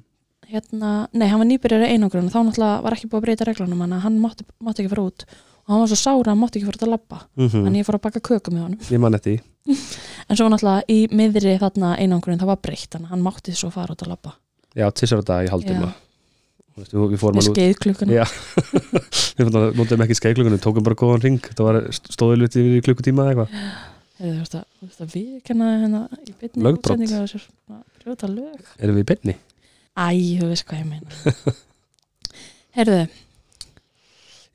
hérna, 0.46 1.08
nei, 1.10 1.26
hann 1.26 1.40
var 1.42 1.48
nýbyrjar 1.48 1.84
í 1.86 1.94
einangrun 1.96 2.28
þá 2.30 2.36
náttúrulega 2.38 2.82
var 2.84 2.94
ekki 2.94 3.08
búið 3.10 3.18
að 3.18 3.24
breyta 3.24 3.46
reglunum 3.48 3.80
hann 3.82 4.18
mátti, 4.22 4.46
mátti 4.62 4.84
ekki 4.84 4.92
fara 4.92 5.06
út 5.08 5.24
og 5.66 5.74
hann 5.74 5.82
var 5.82 5.90
svo 5.90 5.98
sára 5.98 6.22
að 6.22 6.32
hann 6.32 6.40
mátti 6.40 6.60
ekki 6.60 6.68
fara 6.68 6.78
út 6.78 6.86
að 6.86 6.92
labba. 6.94 7.18
-hmm. 7.46 7.64
þannig 7.66 7.80
ég 7.80 7.86
fór 7.86 7.98
að 7.98 8.04
baka 8.06 8.20
köku 8.20 8.54
með 8.54 8.62
honum. 8.62 8.80
Ég 8.90 9.00
man 9.02 9.14
eftir 9.18 9.32
því. 9.34 9.42
en 10.28 10.36
svo 10.36 10.48
náttúrulega 10.48 10.82
í 10.88 10.98
miðri 11.10 11.58
þarna 11.58 11.96
einangrun 11.98 12.38
það 12.38 12.52
var 12.52 12.60
breytt, 12.62 12.90
þannig 12.92 13.06
að 13.06 13.10
hann 13.10 13.22
mátti 13.26 13.54
svo 13.54 13.70
fara 13.74 13.92
út 13.92 14.02
að 14.02 14.12
labba. 14.14 14.36
Já, 14.76 14.86
á 14.86 15.22
dag 15.26 15.46
í 15.46 15.50
Veist, 16.76 16.92
við 16.92 17.00
við 17.16 17.20
Já. 18.12 18.24
við 19.38 19.48
notum 19.78 20.02
ekki 20.04 20.14
skeiklungunum, 20.18 20.60
tókum 20.60 20.84
bara 20.84 20.94
góðan 20.94 21.22
ring 21.24 21.40
það 21.40 21.64
var 21.64 21.78
stóðið 21.96 22.42
luti 22.42 22.64
í 22.76 22.82
klukkutíma 22.84 23.24
eða 23.24 23.32
eitthvað. 23.32 23.48
Við 25.14 25.40
kenna 25.44 25.70
hérna 25.80 26.02
í 26.20 26.34
beinni 26.36 26.66
Lögbrot. 26.66 26.92
útsendingu 26.92 27.16
á 27.16 27.24
þessu, 27.24 27.40
svona, 27.46 27.80
brjóta 28.02 28.28
lög. 28.28 28.60
Erum 28.76 28.98
við 28.98 29.06
í 29.06 29.08
beinni? 29.08 29.36
Æ, 29.96 30.08
þú 30.36 30.50
veist 30.52 30.68
hvað 30.68 30.82
ég 30.82 30.90
meina. 30.90 31.56
Heyrðu, 32.76 33.00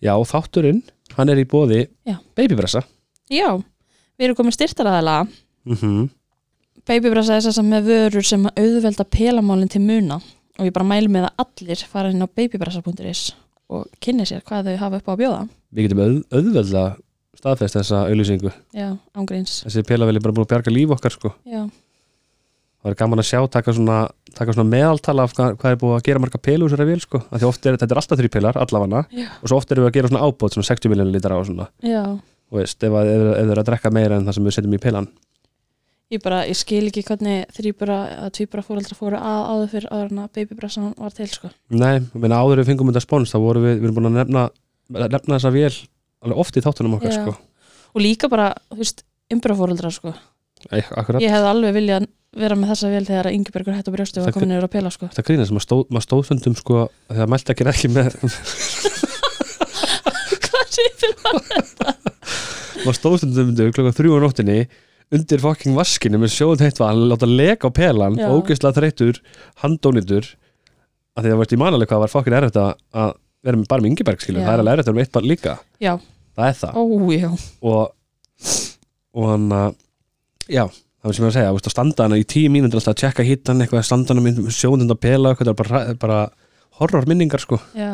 Já, 0.01 0.15
þátturinn, 0.25 0.81
hann 1.17 1.29
er 1.29 1.41
í 1.41 1.47
bóði 1.47 1.85
Já. 2.07 2.17
Babybressa 2.37 2.83
já 3.31 3.49
við 4.17 4.27
erum 4.27 4.37
komin 4.37 4.55
styrtaraðalega 4.55 5.27
mm 5.27 5.75
-hmm. 5.75 6.09
Babybrasa 6.87 7.35
er 7.37 7.45
þess 7.45 7.61
að 7.61 7.69
með 7.69 7.89
vörur 7.91 8.25
sem 8.25 8.45
auðvelda 8.45 9.05
pelamálinn 9.05 9.69
til 9.69 9.81
muna 9.81 10.21
og 10.59 10.65
ég 10.65 10.73
bara 10.73 10.87
mælu 10.87 11.09
með 11.09 11.27
að 11.29 11.45
allir 11.45 11.85
fara 11.89 12.09
inn 12.09 12.23
á 12.25 12.27
babybrasa.is 12.27 13.35
og 13.71 13.87
kynni 14.03 14.25
sér 14.27 14.41
hvað 14.41 14.65
þau 14.71 14.77
hafa 14.77 14.97
upp 14.97 15.07
á 15.07 15.13
að 15.13 15.21
bjóða. 15.21 15.41
Við 15.71 15.83
getum 15.85 16.01
auð, 16.03 16.17
auðveldlega 16.31 16.95
staðfest 17.37 17.77
þessa 17.79 18.01
auðlýsingu 18.09 18.51
Já, 18.75 18.89
ángríns 19.15 19.61
Þessi 19.63 19.83
pelavel 19.87 20.17
er 20.17 20.23
bara 20.23 20.35
búin 20.35 20.45
að 20.45 20.51
bjarga 20.53 20.73
líf 20.73 20.95
okkar 20.97 21.15
sko. 21.15 21.33
Já, 21.47 21.63
Það 22.81 22.91
er 22.91 22.97
gaman 22.97 23.21
að 23.21 23.27
sjá, 23.29 23.39
taka 23.53 23.73
svona, 23.77 23.97
taka 24.33 24.53
svona 24.55 24.71
meðaltala 24.71 25.23
af 25.27 25.33
hvað, 25.37 25.51
hvað 25.61 25.73
er 25.75 25.79
búið 25.83 25.95
að 25.99 26.05
gera 26.07 26.21
marga 26.23 26.39
pelu 26.41 26.65
þessari 26.69 26.87
vél 26.89 27.01
sko, 27.03 27.19
af 27.29 27.37
því 27.41 27.47
oft 27.51 27.65
er 27.69 27.75
þetta 27.77 27.93
er 27.93 27.99
alltaf 28.01 28.17
þrý 28.21 28.29
pelar, 28.33 28.57
allavana 28.57 29.01
já, 29.13 29.27
og 29.37 29.51
svo 29.51 29.59
oft 29.61 29.71
erum 29.75 29.85
við 29.85 29.91
að 29.91 29.97
gera 29.99 30.09
svona 30.09 30.23
ábót, 30.25 30.55
svona 30.55 30.65
60 30.71 30.89
miljonir 30.89 31.13
lítar 31.13 31.35
á 31.37 31.39
svona, 31.45 31.67
já. 31.85 32.01
Og 32.51 32.57
veist, 32.57 32.81
ef, 32.83 32.95
að- 32.97 33.11
þau 33.11 33.51
eru 33.53 33.61
að 33.61 33.67
drekka 33.69 33.91
meira 33.93 34.17
en 34.17 34.25
það 34.25 34.33
sem 34.39 34.47
við 34.49 34.55
setjum 34.57 34.73
í 34.75 34.79
pelan. 34.81 35.05
Ég 36.11 36.19
bara, 36.25 36.41
ég 36.49 36.57
skil 36.59 36.81
ekki 36.89 37.03
hvernig 37.07 37.45
þrýbura 37.55 37.99
að 38.25 38.31
tvíbura 38.35 38.65
fóreldra 38.65 38.97
fóru 38.97 39.15
að 39.21 39.45
áður 39.53 39.69
fyrir 39.71 39.87
áður 39.93 40.09
en 40.11 40.23
að 40.25 40.33
babybrasa 40.35 40.81
var 40.97 41.13
til 41.15 41.27
sko. 41.31 41.51
Nei, 41.69 42.01
meina 42.17 42.41
áður 42.41 42.59
við 42.63 42.67
fengum 42.73 42.89
þetta 42.91 43.05
spons 43.05 43.31
þá 43.31 43.37
vorum 43.45 43.63
við, 43.63 43.77
við 43.77 43.87
erum 43.87 43.95
búin 44.01 44.09
að 44.09 44.17
nefna, 44.19 44.43
nefna 45.05 45.37
þessa 45.37 45.53
vél 45.55 45.71
alveg 46.25 46.41
oft 46.43 46.57
í 46.59 46.65
þáttunum 46.65 46.97
okkar 46.97 47.13
Já. 47.13 47.21
sko. 47.21 47.37
Og 47.95 48.01
líka 48.03 48.27
bara, 48.27 48.49
þú 48.73 48.81
veist, 48.81 49.05
umbrafóreldra 49.31 49.93
sko 49.95 50.11
akkurat, 50.69 51.21
ég 51.23 51.31
hefði 51.33 51.49
alveg 51.51 51.73
viljað 51.79 52.07
vera 52.41 52.55
með 52.55 52.69
þessa 52.71 52.89
vel 52.93 53.03
þegar 53.09 53.27
Ingebergur 53.35 53.75
hætti 53.75 53.91
á 53.91 53.95
brjóstu 53.95 54.19
og 54.19 54.23
Það- 54.23 54.27
var 54.29 54.35
komin 54.37 54.53
yfir 54.55 54.67
að 54.67 54.71
pela 54.75 54.91
sko. 54.93 55.07
Þetta 55.11 55.25
grínast, 55.27 55.51
maður 55.51 55.65
stóð, 55.67 55.81
maður 55.91 56.05
stóð 56.07 56.21
stundum 56.29 56.55
sko, 56.55 56.77
þegar 57.11 57.27
mælt 57.33 57.51
ekki 57.51 57.67
ekki 57.71 57.89
með 57.91 58.15
hvað 60.45 60.71
sé 60.75 60.85
fyrir 61.01 61.17
maður 62.85 62.97
stóðstundum 62.97 63.51
undir 63.51 63.73
klokka 63.75 63.93
þrjú 63.99 64.15
á 64.17 64.19
nóttinni 64.23 64.59
undir 65.11 65.41
fokking 65.43 65.75
vaskinu 65.75 66.17
með 66.21 66.31
sjóðan 66.37 66.65
heitt 66.69 66.79
val 66.81 66.95
láta 67.11 67.27
leka 67.27 67.67
á 67.67 67.71
pelan, 67.75 68.15
Já. 68.17 68.29
ógeðslega 68.31 68.77
þreyttur 68.79 69.19
handónýtur 69.63 70.29
að 71.17 71.25
því 71.25 71.33
það 71.33 71.39
varst 71.41 71.55
í 71.55 71.59
manaleg 71.59 71.91
hvað 71.91 72.03
var 72.05 72.13
fokkin 72.15 72.37
erfitt 72.39 72.59
að 72.61 72.71
að 72.95 73.11
vera 73.43 73.57
með 73.59 73.67
bara 73.73 73.83
með 73.83 73.91
Ingeberg 73.91 74.23
skilur, 74.23 74.39
Já. 74.41 74.47
það 74.47 74.53
er 74.55 74.61
alveg 74.63 74.73
erfitt 74.77 74.87
að 74.87 74.91
vera 74.91 74.97
með 74.97 75.05
eitt 75.05 75.15
bara 75.17 75.29
líka. 75.31 75.53
Já, 75.81 75.93
það 76.37 76.47
er 76.47 76.57
það. 76.61 76.71
Ó, 76.77 76.81
og 77.61 77.81
og 79.11 79.25
hann 79.27 79.47
að 79.51 79.75
já, 80.47 80.63
það 80.67 81.09
var 81.09 81.17
sem 81.17 81.21
ég 81.21 81.27
var 81.27 81.33
að 81.33 81.37
segja, 81.39 81.55
veist 81.57 81.69
að 81.69 81.75
standa 81.75 82.07
hana 82.07 82.21
í 82.21 82.27
tíu 82.29 82.53
mínútur 82.53 82.81
alltaf 82.81 82.95
að 82.95 83.01
tjekka 83.03 83.25
hittan 83.27 83.63
eitthvað, 83.63 83.85
standa 83.87 84.13
hana 84.13 84.25
með 84.25 84.41
sjóðund 84.55 84.93
að 84.95 85.01
pela 85.03 85.33
eitthvað, 85.33 85.51
er 85.53 85.59
bara, 85.61 85.81
bara 86.01 86.19
horror 86.79 87.09
minningar 87.09 87.43
sko. 87.43 87.59
Já, 87.77 87.93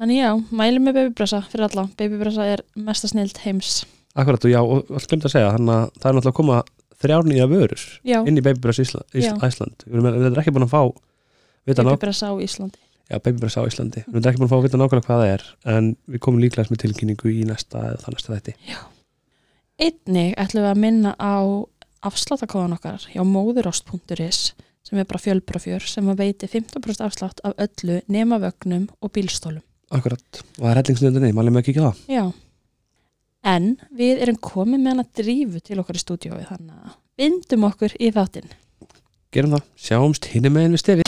þannig 0.00 0.20
já, 0.22 0.32
mæli 0.50 0.82
með 0.82 0.98
babybressa 1.02 1.44
fyrir 1.52 1.68
alla, 1.68 1.86
babybressa 2.00 2.48
er 2.56 2.64
mesta 2.88 3.10
snild 3.10 3.40
heims. 3.44 3.84
Akkurat 4.18 4.44
og 4.44 4.52
já, 4.52 4.58
og 4.64 4.90
allt 4.90 5.08
glemt 5.10 5.28
að 5.28 5.36
segja 5.36 5.54
þannig 5.54 5.74
að 5.76 5.88
það 5.94 6.10
er 6.10 6.18
náttúrulega 6.18 6.34
að 6.34 6.38
koma 6.40 6.62
þrjár 6.98 7.28
nýja 7.28 7.46
vörur 7.50 7.84
Já, 8.02 8.18
inn 8.26 8.40
í 8.40 8.42
Babybress 8.42 8.82
Ísland, 8.82 9.06
Já. 9.14 9.34
Við 9.86 10.08
erum 10.10 10.42
ekki 10.42 10.54
búin 10.54 10.66
að 10.66 10.74
fá 10.74 10.82
babybressa 11.68 12.32
á 12.32 12.34
Íslandi. 12.42 12.80
Já, 13.08 13.18
Babybress 13.22 13.60
á 13.60 13.62
Íslandi. 13.68 14.04
Við 14.08 14.18
erum 14.18 14.30
ekki 14.32 14.42
búin 14.42 14.48
að 14.48 14.54
fá 14.54 14.58
að 14.58 14.66
vita 14.66 14.80
nákvæmlega 14.80 15.06
hvað 15.06 15.22
það 15.22 15.34
er 15.36 15.48
en 15.76 15.90
við 16.08 16.24
komum 16.26 16.42
líklega 16.42 16.72
með 16.72 16.84
tilkynningu 16.84 17.34
í 17.34 17.44
næsta 17.48 17.84
eða 17.92 18.00
það 18.04 18.16
næsta 18.16 18.38
þætti 18.38 18.56
Einnig 19.78 20.32
ætlum 20.34 20.64
við 20.64 20.72
að 20.72 20.80
minna 20.82 21.10
á 21.22 21.38
afsláttakóðan 22.08 22.74
okkar 22.74 23.04
hjá 23.12 23.20
móðurost.is 23.22 24.40
sem 24.82 24.98
er 24.98 25.06
bara 25.06 25.20
fjölbrafjör 25.22 25.84
sem 25.86 26.08
að 26.10 26.22
veiti 26.24 26.48
15% 26.50 27.04
afslátt 27.06 27.42
af 27.46 27.54
öllu 27.62 28.00
nema 28.10 28.40
vögnum 28.42 28.88
og 28.98 29.12
bílstólum. 29.14 29.62
Akkurat, 29.94 30.42
og 30.58 30.64
það 30.64 30.70
er 30.72 30.80
hellingsnöndinni, 30.80 31.30
maður 31.36 31.60
að 31.60 31.68
kíkja 31.68 31.86
á 31.86 31.88
það 31.88 32.16
Já. 32.16 32.24
En 33.54 33.68
við 33.94 34.24
erum 34.26 34.40
komið 34.42 34.82
með 34.82 34.96
hana 34.96 35.06
drífu 35.20 35.62
til 35.62 35.78
okkar 35.78 36.00
í 36.00 36.02
stúdíói 36.02 36.42
þannig 36.48 36.74
að 36.74 36.98
bindum 37.22 37.68
okkur 37.70 37.94
í 38.02 38.10
þáttinn. 38.18 38.50
Gerum 39.30 39.54
það, 39.54 39.68
sjáumst 39.78 40.32
hinni 40.32 40.50
með 40.50 40.74
við 40.74 41.07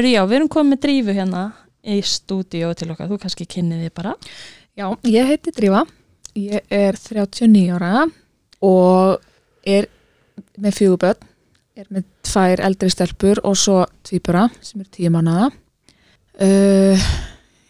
Herru 0.00 0.14
já, 0.14 0.22
við 0.24 0.38
erum 0.38 0.48
komið 0.48 0.70
með 0.72 0.78
drífu 0.80 1.12
hérna 1.12 1.40
í 1.84 1.98
stúdíói 2.08 2.72
til 2.78 2.86
okkar, 2.94 3.08
þú 3.10 3.18
kannski 3.20 3.44
kynnið 3.52 3.82
þið 3.84 3.90
bara. 3.98 4.14
Já, 4.80 4.86
ég 5.12 5.26
heiti 5.28 5.52
Drífa, 5.52 5.82
ég 6.40 6.72
er 6.72 6.96
39 6.96 7.66
ára 7.76 8.06
og 8.64 9.20
er 9.68 9.90
með 10.56 10.78
fjöguböld, 10.78 11.20
er 11.76 11.92
með 11.92 12.06
tvær 12.24 12.62
eldri 12.64 12.88
stelpur 12.94 13.42
og 13.44 13.58
svo 13.60 13.82
tvíbura 14.08 14.46
sem 14.64 14.80
er 14.80 14.88
tíu 14.88 15.12
mánuða. 15.12 15.50
Uh, 16.40 17.04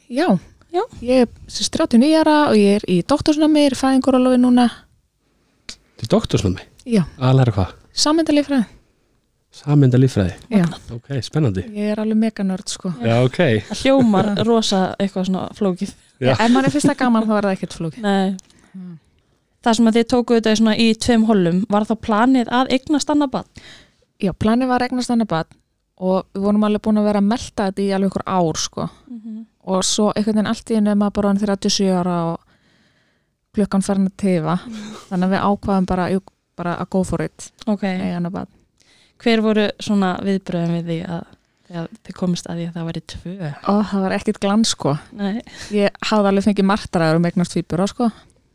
já, 0.07 0.29
Já. 0.71 0.85
ég 1.03 1.25
er 1.25 1.31
sérst 1.51 1.75
39 1.83 2.15
ára 2.23 2.37
og 2.53 2.59
ég 2.63 2.79
er 2.79 2.87
í 2.87 3.01
doktorsnami, 3.03 3.67
er 3.67 3.75
fæðingurálofi 3.75 4.39
núna, 4.39 4.69
Til 5.99 6.15
doktorsnami, 6.15 6.63
já, 6.87 7.03
aðlæra 7.19 7.57
hvað? 7.59 7.75
sammyndalífræði, 7.91 8.71
Samynda 9.51 9.99
líffræði, 9.99 10.37
já, 10.47 10.63
ok, 10.95 11.09
spennandi 11.27 11.65
ég 11.75 11.91
er 11.91 11.99
alveg 11.99 12.19
meganörd 12.21 12.71
sko. 12.71 12.93
Já, 13.03 13.17
ok, 13.27 13.39
Það 13.67 13.81
hljómar 13.83 14.29
rosa 14.47 14.95
eitthvað 14.95 15.27
svona 15.27 15.49
flókið. 15.59 15.95
Já. 16.23 16.37
Ef 16.37 16.53
maður 16.55 16.69
er 16.69 16.75
fyrsta 16.77 16.95
gaman 16.95 17.27
þá 17.27 17.33
er 17.35 17.49
það 17.49 17.55
ekkert 17.57 17.75
flók. 17.75 17.97
Nei. 18.05 18.37
Mm. 18.77 18.93
Það 19.67 19.77
sem 19.77 19.91
að 19.91 19.99
þið 19.99 20.07
tókuðu 20.13 20.39
þetta 20.39 20.55
svona 20.61 20.77
í 20.79 20.87
tveim 20.95 21.25
hollum, 21.27 21.65
var 21.69 21.89
þá 21.89 21.95
planið 22.07 22.53
að 22.61 22.71
eignast 22.77 23.11
annað 23.11 23.33
bann? 23.35 23.65
Já, 24.23 24.31
planið 24.39 24.71
var 24.71 24.85
regnast 24.85 25.11
annað 25.11 25.33
bad 25.35 25.47
og 26.01 26.25
við 26.31 26.43
vorum 26.47 26.65
alveg 26.65 26.85
búin 26.87 27.01
að 27.03 27.09
vera 27.11 27.19
að 27.19 27.29
melta 27.33 27.67
þetta 27.69 27.83
í 27.83 27.91
alveg 27.97 28.11
ykkur 28.13 28.27
ár 28.31 28.57
sko. 28.57 28.87
og 29.71 29.85
svo 29.85 30.13
einhvern 30.15 30.37
veginn 30.37 30.47
allt 30.47 30.71
í 30.71 30.75
henni 30.79 30.95
maður 30.95 31.13
bara 31.19 31.29
hann 31.29 31.39
37 31.43 31.91
ára 31.91 32.33
og 32.33 32.39
klukkan 33.53 33.83
farin 33.83 34.07
að 34.07 34.17
tefa 34.17 34.55
þannig 35.11 35.27
að 35.27 35.31
við 35.35 35.45
ákvaðum 35.51 35.87
bara, 35.87 36.11
jú, 36.11 36.21
bara 36.57 36.79
hver 39.21 39.45
voru 39.45 39.69
svona 39.83 40.15
viðbröðum 40.25 40.79
við 40.79 40.91
því 40.91 40.99
að 41.17 41.29
þegar 41.71 41.93
þið 42.07 42.17
komist 42.19 42.49
að 42.51 42.59
því 42.59 42.67
að 42.67 42.77
það 42.77 42.89
væri 42.89 43.03
tvö? 43.13 43.53
og 43.71 43.81
það 43.91 44.05
var 44.05 44.15
ekkit 44.17 44.41
glans 44.43 44.73
sko. 44.75 44.97
Nei, 45.15 45.39
ég 45.75 46.03
hafði 46.11 46.31
alveg 46.33 46.47
fengið 46.49 46.69
martraður 46.71 47.21
um 47.21 47.29
eignast 47.31 47.55
tvíbura 47.55 47.87
sko. 47.91 48.11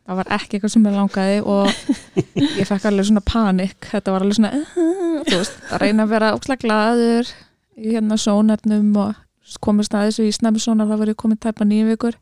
Það 0.06 0.20
var 0.20 0.32
ekki 0.36 0.58
eitthvað 0.58 0.74
sem 0.76 0.86
ég 0.86 0.96
langaði 1.00 1.38
og 1.50 1.70
ég 2.60 2.68
fekk 2.70 2.90
alveg 2.90 3.08
svona 3.08 3.24
panik. 3.26 3.88
Þetta 3.90 4.14
var 4.14 4.26
alveg 4.26 4.38
svona 4.38 4.52
þú 4.76 5.40
veist, 5.40 5.64
að 5.72 5.82
reyna 5.86 6.06
að 6.06 6.12
vera 6.12 6.34
ókslega 6.36 6.62
glaður 6.66 7.32
í 7.76 7.96
hérna 7.96 8.20
sónefnum 8.20 8.92
og 9.02 9.24
komist 9.64 9.96
að 9.96 10.10
þessu 10.10 10.28
í 10.28 10.36
snæmisónar 10.36 10.90
það 10.90 11.02
var 11.02 11.14
ég 11.14 11.20
komið 11.24 11.42
tæpa 11.48 11.68
nýju 11.68 11.90
vikur. 11.94 12.20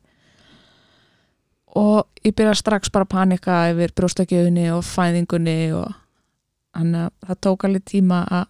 Og 1.74 2.06
ég 2.22 2.36
byrja 2.38 2.54
strax 2.60 2.94
bara 2.94 3.08
að 3.08 3.16
panika 3.16 3.60
yfir 3.72 3.96
brjóstakjöfunni 3.98 4.70
og 4.76 4.86
fæðingunni 4.86 5.60
og 5.74 6.03
hann 6.74 6.94
það 7.28 7.40
tók 7.42 7.64
alveg 7.68 7.84
tíma 7.86 8.24
að 8.32 8.46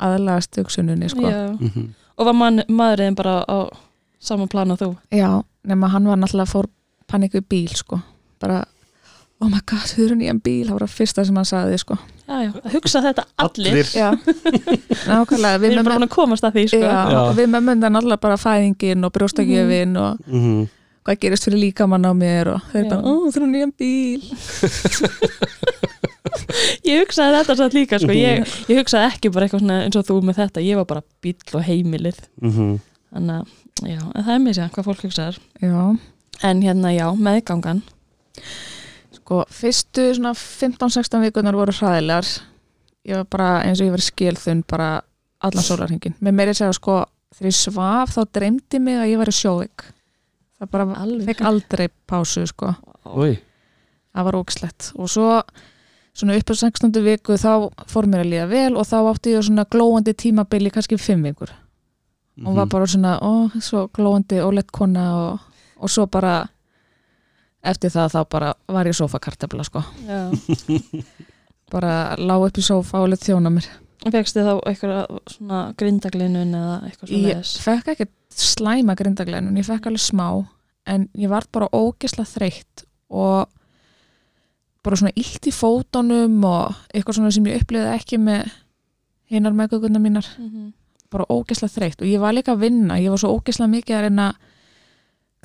aðlagast 0.00 0.56
hugsununni 0.58 1.08
sko. 1.08 1.20
já. 1.30 1.48
Mhm. 1.60 1.88
Og 2.18 2.26
var 2.26 2.32
man, 2.34 2.62
maðurinn 2.68 3.14
bara 3.18 3.42
á 3.48 3.68
sama 4.20 4.46
plan 4.46 4.70
og 4.70 4.78
þú? 4.78 4.96
Já, 5.10 5.42
nema 5.66 5.88
hann 5.90 6.04
var 6.06 6.16
náttúrulega 6.16 6.46
fór 6.50 6.66
paniku 7.10 7.38
í 7.40 7.46
bíl 7.48 7.68
sko 7.74 8.00
bara, 8.40 8.64
oh 9.40 9.48
my 9.48 9.58
god, 9.66 9.82
þau 9.90 10.04
eru 10.04 10.14
nýjan 10.16 10.40
bíl 10.42 10.66
það 10.68 10.72
var 10.78 10.84
það 10.86 10.94
fyrsta 10.98 11.24
sem 11.26 11.34
hann 11.36 11.44
sagði 11.44 11.78
sko 11.78 11.98
Já, 12.24 12.38
já, 12.40 12.50
að 12.64 12.72
hugsa 12.72 13.00
þetta 13.04 13.24
allir. 13.36 13.72
Allir. 13.72 13.84
Já, 13.92 14.08
nákvæmlega 15.10 15.58
Við 15.60 15.72
erum 15.74 15.84
bara 15.84 15.98
að 16.00 16.08
komast 16.14 16.44
að 16.44 16.54
því, 16.56 16.62
sko. 16.68 16.78
já, 16.80 17.10
Já. 17.12 17.20
við 17.36 17.50
með 17.52 17.62
mynda 17.66 17.90
náttúrulega 17.92 18.20
bara 18.22 18.36
fæðingin 18.40 19.04
og 19.04 19.12
brjóstakjöfin 19.12 19.96
og 20.00 20.18
Mhm. 20.26 20.68
hvað 21.04 21.18
gerist 21.20 21.44
fyrir 21.44 21.60
líkamann 21.60 22.06
á 22.08 22.12
mér 22.16 22.54
og 22.54 22.60
þau 22.72 22.78
eru 22.80 22.88
bara, 22.88 23.02
ó, 23.02 23.12
þau 23.28 23.36
eru 23.42 23.46
nýjan 23.52 23.72
bíl 23.76 24.22
Ég 26.90 27.02
hugsaði 27.04 27.36
þetta 27.38 27.56
satt 27.60 27.76
líka, 27.76 27.98
sko. 28.02 28.12
Ég, 28.16 28.44
ég 28.70 28.80
hugsaði 28.82 29.10
ekki 29.12 29.30
bara 29.34 29.46
eitthvað 29.48 29.62
svona 29.64 29.78
eins 29.86 29.96
og 30.00 30.06
þú 30.08 30.18
með 30.28 30.40
þetta. 30.42 30.64
Ég 30.64 30.80
var 30.80 30.88
bara 30.90 31.02
bíll 31.24 31.54
og 31.58 31.64
heimilið. 31.68 32.18
Mhm. 32.42 32.74
Þannig 33.14 33.36
að, 33.40 33.54
já, 33.94 34.00
en 34.02 34.24
það 34.26 34.32
er 34.34 34.42
mér 34.44 34.56
sér 34.58 34.72
hvað 34.74 34.88
fólk 34.90 35.04
hugsaðar. 35.06 35.38
Já, 35.62 35.78
En 36.42 36.60
hérna, 36.66 36.90
já, 36.90 37.06
meðgangan. 37.14 37.82
sko, 39.14 39.44
fyrstu 39.54 40.08
svona 40.16 40.32
15-16 40.34 41.22
vikunar 41.22 41.54
voru 41.56 41.72
hræðilegar 41.72 42.26
ég 43.06 43.14
var 43.20 43.28
bara 43.30 43.48
eins 43.64 43.80
og 43.80 43.86
ég 43.88 43.94
var 43.94 44.02
skilþun 44.04 44.64
bara 44.68 44.88
allan 45.44 45.64
sólarhingin 45.64 46.16
með 46.24 46.34
meiri 46.40 46.54
segja 46.56 46.74
sko, 46.76 46.98
þegar 47.36 47.50
ég 47.52 47.56
svaf 47.58 48.14
þá 48.16 48.20
dreymdi 48.36 48.80
mig 48.82 48.98
að 49.00 49.10
ég 49.12 49.20
var 49.22 49.30
í 49.30 49.36
sjóvik 49.38 49.86
það 50.58 50.70
bara 50.74 50.88
Alveg. 51.04 51.26
fekk 51.30 51.44
aldrei 51.52 51.86
pásu 52.10 52.44
sko, 52.50 52.74
Oj, 53.14 53.38
það 54.14 54.28
var 54.28 54.38
ógislegt 54.42 54.90
og 54.98 55.08
svo 55.14 55.30
svona 56.14 56.36
upp 56.38 56.50
á 56.50 56.54
16. 56.54 57.02
viku 57.04 57.36
þá 57.40 57.52
fór 57.90 58.06
mér 58.06 58.22
að 58.24 58.30
líða 58.32 58.48
vel 58.50 58.76
og 58.78 58.86
þá 58.86 58.96
átti 59.10 59.34
ég 59.34 59.42
svona 59.46 59.64
glóandi 59.70 60.14
tímabili 60.14 60.70
kannski 60.70 60.96
5 60.98 61.22
vikur 61.28 61.50
og 61.50 62.50
Mhm. 62.50 62.54
var 62.56 62.66
bara 62.66 62.86
svona, 62.86 63.18
ó, 63.22 63.50
svo 63.62 63.88
glóandi 63.94 64.40
ólett 64.42 64.70
kona 64.72 65.04
og, 65.16 65.40
og 65.78 65.88
svo 65.90 66.06
bara 66.10 66.48
eftir 67.64 67.90
það 67.90 68.10
þá 68.14 68.24
bara 68.30 68.54
var 68.68 68.86
ég 68.86 68.94
sofakartabla 68.98 69.64
sko 69.64 69.82
Já. 70.06 70.30
bara 71.72 72.16
lá 72.18 72.36
upp 72.44 72.58
í 72.58 72.62
sofa 72.62 73.00
og 73.02 73.08
lett 73.12 73.24
þjóna 73.24 73.50
mér 73.54 73.68
Fekst 74.04 74.36
þið 74.36 74.44
þá 74.50 74.54
eitthvað 74.68 75.20
svona 75.32 75.60
grindaglinun 75.80 76.50
eða 76.58 76.74
eitthvað 76.90 77.08
svona 77.08 77.28
ég 77.30 77.52
fekk 77.64 77.86
ekki 77.94 78.06
slæma 78.36 78.96
grindaglænun 78.98 79.56
ég 79.56 79.64
fekk 79.64 79.86
alveg 79.88 80.02
smá 80.04 80.26
en 80.86 81.06
ég 81.16 81.30
var 81.32 81.46
bara 81.52 81.70
ógisla 81.72 82.26
þreytt 82.28 82.84
og 83.08 83.46
bara 84.84 84.98
svona 85.00 85.14
illt 85.16 85.48
í 85.48 85.52
fótunum 85.54 86.44
og 86.44 86.74
eitthvað 86.92 87.18
svona 87.18 87.32
sem 87.34 87.46
ég 87.48 87.62
upplifði 87.62 87.92
ekki 87.96 88.18
með 88.20 88.50
hinnar 89.32 89.56
meðgökunna 89.56 90.00
mínar. 90.02 90.26
Mm 90.38 90.50
-hmm. 90.50 90.72
bara 91.10 91.24
ógisla 91.30 91.68
þreytt. 91.68 92.02
Og 92.02 92.08
ég 92.08 92.20
var 92.20 92.34
líka 92.34 92.52
að 92.52 92.58
vinna. 92.66 92.98
Ég 92.98 93.10
var 93.10 93.18
svo 93.18 93.30
ógisla 93.38 93.66
mikið 93.70 93.96
að 93.96 94.02
reyna 94.02 94.34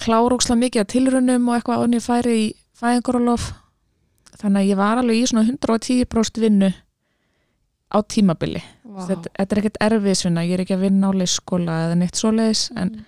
ógisla 0.07 0.55
mikið 0.55 0.81
að 0.81 0.87
tilrunum 0.87 1.49
og 1.49 1.55
eitthvað 1.55 1.83
ánni 1.83 1.99
færi 1.99 2.35
í 2.47 2.53
fæðingarólof 2.79 3.53
þannig 4.39 4.61
að 4.61 4.69
ég 4.69 4.77
var 4.79 4.97
alveg 4.97 5.15
í 5.19 5.25
svona 5.27 5.43
110% 5.43 6.39
vinnu 6.39 6.73
á 7.89 7.97
tímabili. 8.05 8.61
Wow. 8.83 9.07
þetta, 9.07 9.29
þetta 9.37 9.55
er 9.55 9.61
ekkert 9.61 9.79
erfiðsvinna, 9.81 10.45
ég 10.45 10.53
er 10.53 10.63
ekki 10.63 10.75
að 10.77 10.85
vinna 10.85 11.09
á 11.09 11.17
leyskóla 11.19 11.77
eða 11.85 11.95
neitt 11.99 12.15
svoleiðis 12.19 12.71
en, 12.75 12.89
Mm. 12.89 13.05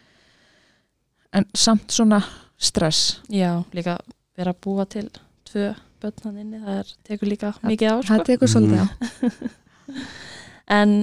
en 1.34 1.46
samt 1.54 1.92
svona 1.92 2.22
stress. 2.58 3.20
Já, 3.30 3.64
líka 3.74 3.98
vera 4.38 4.54
að 4.54 4.62
búa 4.62 4.86
til 4.86 5.10
tvö 5.46 5.76
börnan 6.02 6.40
inni, 6.42 6.62
það 6.62 6.80
er, 6.82 6.94
tekur 7.08 7.32
líka 7.32 7.54
mikið 7.66 7.92
á 7.92 7.96
sko. 8.00 8.08
það 8.12 8.26
tekur 8.32 8.52
svolítið 8.52 8.82
á 8.82 8.86
en 10.80 10.96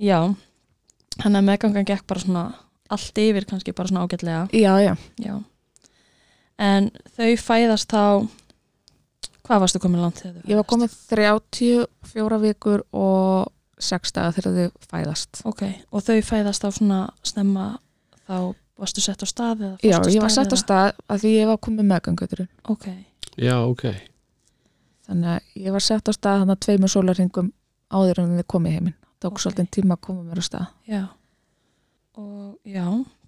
já 0.00 0.18
hann 1.24 1.38
að 1.40 1.46
meðgangan 1.50 1.88
gekk 1.88 2.06
bara 2.06 2.24
svona 2.24 2.46
allt 2.92 3.18
yfir 3.18 3.46
kannski 3.48 3.74
bara 3.76 3.90
svona 3.90 4.06
ágætlega 4.06 4.42
já, 4.54 4.72
já, 4.84 4.94
já. 5.22 5.36
en 6.62 6.90
þau 7.16 7.30
fæðast 7.42 7.92
þá 7.92 8.26
Hvað 9.46 9.60
varstu 9.62 9.78
komin 9.78 10.02
langt 10.02 10.18
þegar 10.18 10.40
þau 10.40 10.50
Ég 10.50 10.58
var 10.58 10.64
fæðast? 10.64 10.70
komið 10.72 10.94
34 12.16 12.38
vikur 12.42 12.82
og 12.90 13.52
6 13.86 14.14
daga 14.16 14.32
þegar 14.34 14.56
þau 14.56 14.86
fæðast. 14.90 15.42
Ok, 15.46 15.62
og 15.92 16.02
þau 16.02 16.16
fæðast 16.26 16.64
á 16.66 16.68
svona 16.74 17.00
snemma 17.22 17.66
þá 18.26 18.56
varstu 18.80 19.04
sett 19.04 19.22
á 19.22 19.26
stað 19.30 19.62
eða 19.68 19.76
Já, 19.86 20.00
ég 20.10 20.24
var 20.24 20.34
sett 20.34 20.50
á 20.50 20.58
stað 20.58 20.98
að 21.06 21.22
því 21.22 21.32
ég 21.36 21.50
var 21.52 21.60
komið 21.62 21.88
meðgangöturinn. 21.92 22.50
Ok, 22.74 22.88
Já, 23.36 23.54
ok 23.62 23.86
Þannig 25.06 25.28
að 25.36 25.40
ég 25.66 25.72
var 25.76 25.84
sett 25.86 26.08
á 26.08 26.12
stað 26.16 26.40
þannig 26.42 26.56
að 26.56 26.64
tveimur 26.66 26.92
sólarringum 26.92 27.52
áður 27.94 28.18
en 28.24 28.36
við 28.40 28.46
komið 28.50 28.72
heiminn. 28.76 28.96
Tók 29.22 29.32
Ok. 29.36 29.38
svolítið 29.44 29.70
tíma 29.70 29.94
að 29.96 30.00
koma 30.06 30.22
mér 30.22 30.40
á 30.42 30.44
stað. 30.44 30.66
já 30.88 31.02
Og 32.16 32.56
já, 32.64 32.86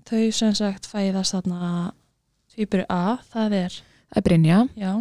þau 0.09 0.33
sem 0.33 0.55
sagt 0.55 0.87
fæðast 0.89 1.35
þarna 1.37 1.93
tvíburi 2.55 2.87
A, 2.89 3.19
það 3.33 3.53
er 3.53 3.71
Það 4.09 4.17
er 4.17 4.23
Brynja. 4.25 4.69
já, 4.77 4.93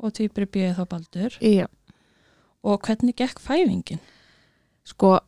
og 0.00 0.12
tvíburi 0.16 0.46
B 0.50 0.56
er 0.64 0.74
þá 0.74 0.84
Baldur 0.88 1.36
Já. 1.40 1.66
og 2.64 2.80
hvernig 2.80 3.14
gekk 3.16 3.38
fæðingin? 3.44 4.00
Sko, 4.84 5.18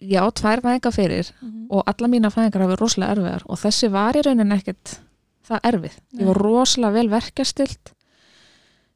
já, 0.00 0.22
tvær 0.32 0.62
fæðingar 0.64 0.92
fyrir 0.96 1.30
og 1.70 1.82
alla 1.86 2.08
mína 2.08 2.30
fæðingar 2.32 2.64
verið 2.64 2.80
rosalega 2.80 3.12
erfiðar 3.14 3.44
og 3.46 3.58
þessi 3.60 3.90
var 3.92 4.16
í 4.16 4.22
raunin 4.24 4.52
ekkert 4.56 4.98
það 5.46 5.60
erfið. 5.62 5.98
Ég 6.18 6.26
var 6.26 6.40
rosalega 6.40 6.92
vel 6.96 7.08
verkjastilt 7.12 7.92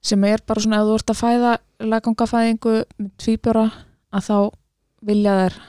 sem 0.02 0.24
er 0.24 0.42
bara 0.46 0.60
svona 0.60 0.80
ef 0.80 0.88
þú 0.88 0.94
ert 0.98 1.12
að 1.12 1.20
fæða 1.20 1.52
lagangafæðingu 1.92 2.74
með 2.98 3.10
tvíbura 3.20 3.66
að 4.10 4.26
þá 4.28 4.36
vilja 5.10 5.36
þær 5.40 5.60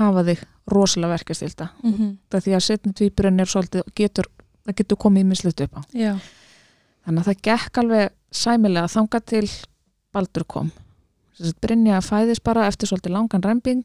hafa 0.00 0.24
þig 0.26 0.44
rosalega 0.70 1.14
verkjastilta. 1.14 1.68
mm 1.82 1.92
-hmm. 1.92 2.40
Því 2.40 2.52
að 2.54 2.66
setni 2.66 2.92
tvíburinn 2.92 3.40
er 3.40 3.46
svolítið 3.46 3.82
getur, 3.94 4.26
það 4.66 4.76
getur 4.76 4.96
komið 4.96 5.20
í 5.20 5.26
mislut 5.26 5.60
upp 5.60 5.74
á. 5.78 5.82
Já, 5.92 6.18
Þannig 7.04 7.20
að 7.20 7.28
það 7.28 7.42
gekk 7.42 7.78
alveg 7.78 8.12
sæmilega 8.30 8.86
þangað 8.92 9.24
til 9.24 9.50
Baldur 10.12 10.44
kom. 10.44 10.70
Brynja 11.62 12.00
fæðist 12.04 12.44
bara 12.44 12.66
eftir 12.68 12.90
svolítið 12.90 13.14
langan 13.14 13.42
remping 13.42 13.84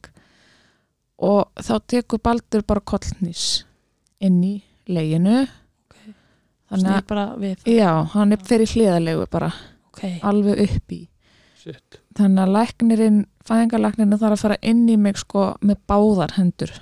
og 1.24 1.48
þá 1.56 1.78
tekur 1.88 2.20
Baldur 2.20 2.62
bara 2.62 2.80
kollnís 2.84 3.64
inn 4.20 4.42
í 4.44 4.62
leginu. 4.86 5.46
ok 5.88 5.96
Þannig 6.68 7.14
að, 7.16 7.64
já, 7.64 7.90
hann 8.12 8.32
er 8.32 8.44
fyrir 8.44 8.68
hliðalegu 8.68 9.26
bara 9.30 9.52
Ok, 9.96 10.18
alveg 10.28 10.60
upp 10.66 10.92
í. 10.92 11.00
Shit. 11.56 11.98
Þannig 12.16 12.42
að 12.44 12.52
læknirinn, 12.52 13.22
fæðingarlæknirinn 13.48 14.20
þarf 14.20 14.36
að 14.36 14.42
fara 14.44 14.58
inn 14.60 14.84
í 14.92 14.96
mig 15.00 15.18
sko 15.20 15.48
með 15.64 15.80
báðar 15.88 16.36
hendur 16.36 16.72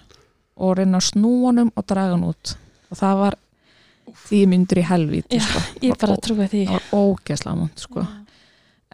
og 0.54 0.76
reyna 0.78 0.98
að 0.98 1.08
snúa 1.12 1.48
honum 1.48 1.70
og 1.74 1.86
draga 1.86 2.16
hann 2.16 2.26
út. 2.26 2.54
Og 2.90 2.98
það 2.98 3.20
var 3.22 3.38
tíu 4.26 4.50
myndur 4.50 4.82
í 4.82 4.86
helvíti 4.88 5.38
Já, 5.38 5.46
sko. 5.46 5.62
ég 5.86 5.98
bara 6.02 6.18
trúi 6.22 6.48
því. 6.50 6.62
Það 6.68 6.76
var 6.76 7.00
ógeðslega 7.00 7.56
mund 7.60 7.84
sko. 7.86 8.04
Já, 8.04 8.38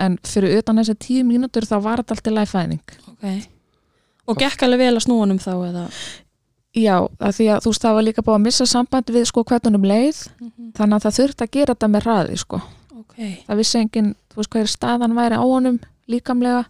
en 0.04 0.16
fyrir 0.24 0.58
utan 0.60 0.80
þessi 0.80 0.96
tíu 1.00 1.26
mínútur 1.28 1.66
þá 1.68 1.76
var 1.84 2.02
þetta 2.02 2.16
alltaf 2.16 2.36
lægfæðing 2.38 2.96
Ok. 3.10 3.24
Og 4.30 4.38
gekk 4.38 4.62
alveg 4.64 4.84
vel 4.84 4.94
að 4.94 5.04
snúanum 5.08 5.40
þá 5.42 5.52
eða? 5.66 5.86
Já, 6.78 6.96
að 7.18 7.32
því 7.34 7.46
að 7.50 7.64
þú 7.64 7.72
veist 7.72 7.84
það 7.84 7.96
var 7.96 8.06
líka 8.06 8.22
búið 8.22 8.36
að 8.36 8.44
missa 8.44 8.66
samband 8.70 9.10
við 9.10 9.24
sko 9.26 9.42
hvernig 9.42 9.80
um 9.80 9.88
leið. 9.90 10.20
Þannig 10.78 10.96
að 10.96 11.06
það 11.06 11.16
þurfti 11.18 11.46
að 11.46 11.56
gera 11.56 11.74
þetta 11.74 11.88
með 11.90 12.06
hraði 12.06 12.38
sko 12.44 12.60
Ok, 13.00 13.16
það 13.48 13.60
vissi 13.60 13.78
enginn, 13.80 14.12
þú 14.30 14.40
veist 14.40 14.50
hvað 14.52 14.64
er 14.66 14.72
staðan 14.74 15.16
væri 15.16 15.38
á 15.40 15.44
honum 15.44 15.78
líkamlega. 16.10 16.64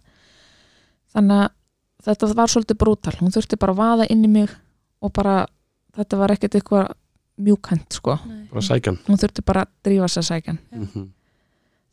Þannig 1.11 1.41
að 1.43 1.49
þetta 2.05 2.31
var 2.39 2.51
svolítið 2.53 2.79
brútal, 2.81 3.15
hún 3.19 3.33
þurfti 3.35 3.59
bara 3.61 3.75
að 3.75 3.81
vaða 3.81 4.07
inn 4.13 4.25
í 4.25 4.31
mig 4.31 4.53
og 5.01 5.11
bara, 5.13 5.45
þetta 5.97 6.17
var 6.21 6.33
ekkert 6.35 6.55
eitthvað 6.59 6.91
mjúkant 7.41 7.97
sko, 7.97 8.15
hún 9.07 9.17
þurfti 9.21 9.43
bara 9.45 9.63
að 9.65 9.71
drífa 9.87 10.07
sér 10.13 10.27
sækjan. 10.27 10.59
Já. 10.71 10.77
Mhm. 10.77 11.09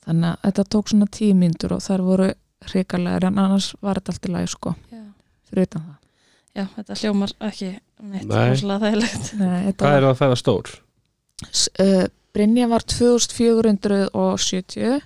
þannig 0.09 0.29
að 0.31 0.43
þetta 0.49 0.65
tók 0.73 0.89
svona 0.89 1.07
tíu 1.13 1.35
mínútur 1.37 1.73
og 1.77 1.81
þær 1.85 2.01
voru 2.07 2.29
hrikalega 2.71 3.27
en 3.29 3.39
annars 3.39 3.75
var 3.83 3.99
þetta 4.01 4.13
allt 4.15 4.29
í 4.29 4.33
lagi 4.33 4.49
sko. 4.49 4.75
Já, 4.91 5.03
fyrir 5.51 5.67
utan 5.69 5.83
það. 5.83 5.97
Já 6.57 6.65
þetta 6.77 6.95
hljómar 7.03 7.33
ekki 7.41 7.69
neitt 8.03 8.25
Nei. 8.29 8.57
Nei, 9.39 9.59
þetta 9.69 9.85
Hvað 9.85 9.93
var, 9.93 9.99
er 9.99 10.07
það 10.07 10.13
að 10.15 10.21
fæða 10.23 10.39
stór? 10.41 10.71
S- 11.53 11.69
uh, 11.79 12.07
Brynja 12.39 12.69
var 12.71 12.83
2470 12.87 15.01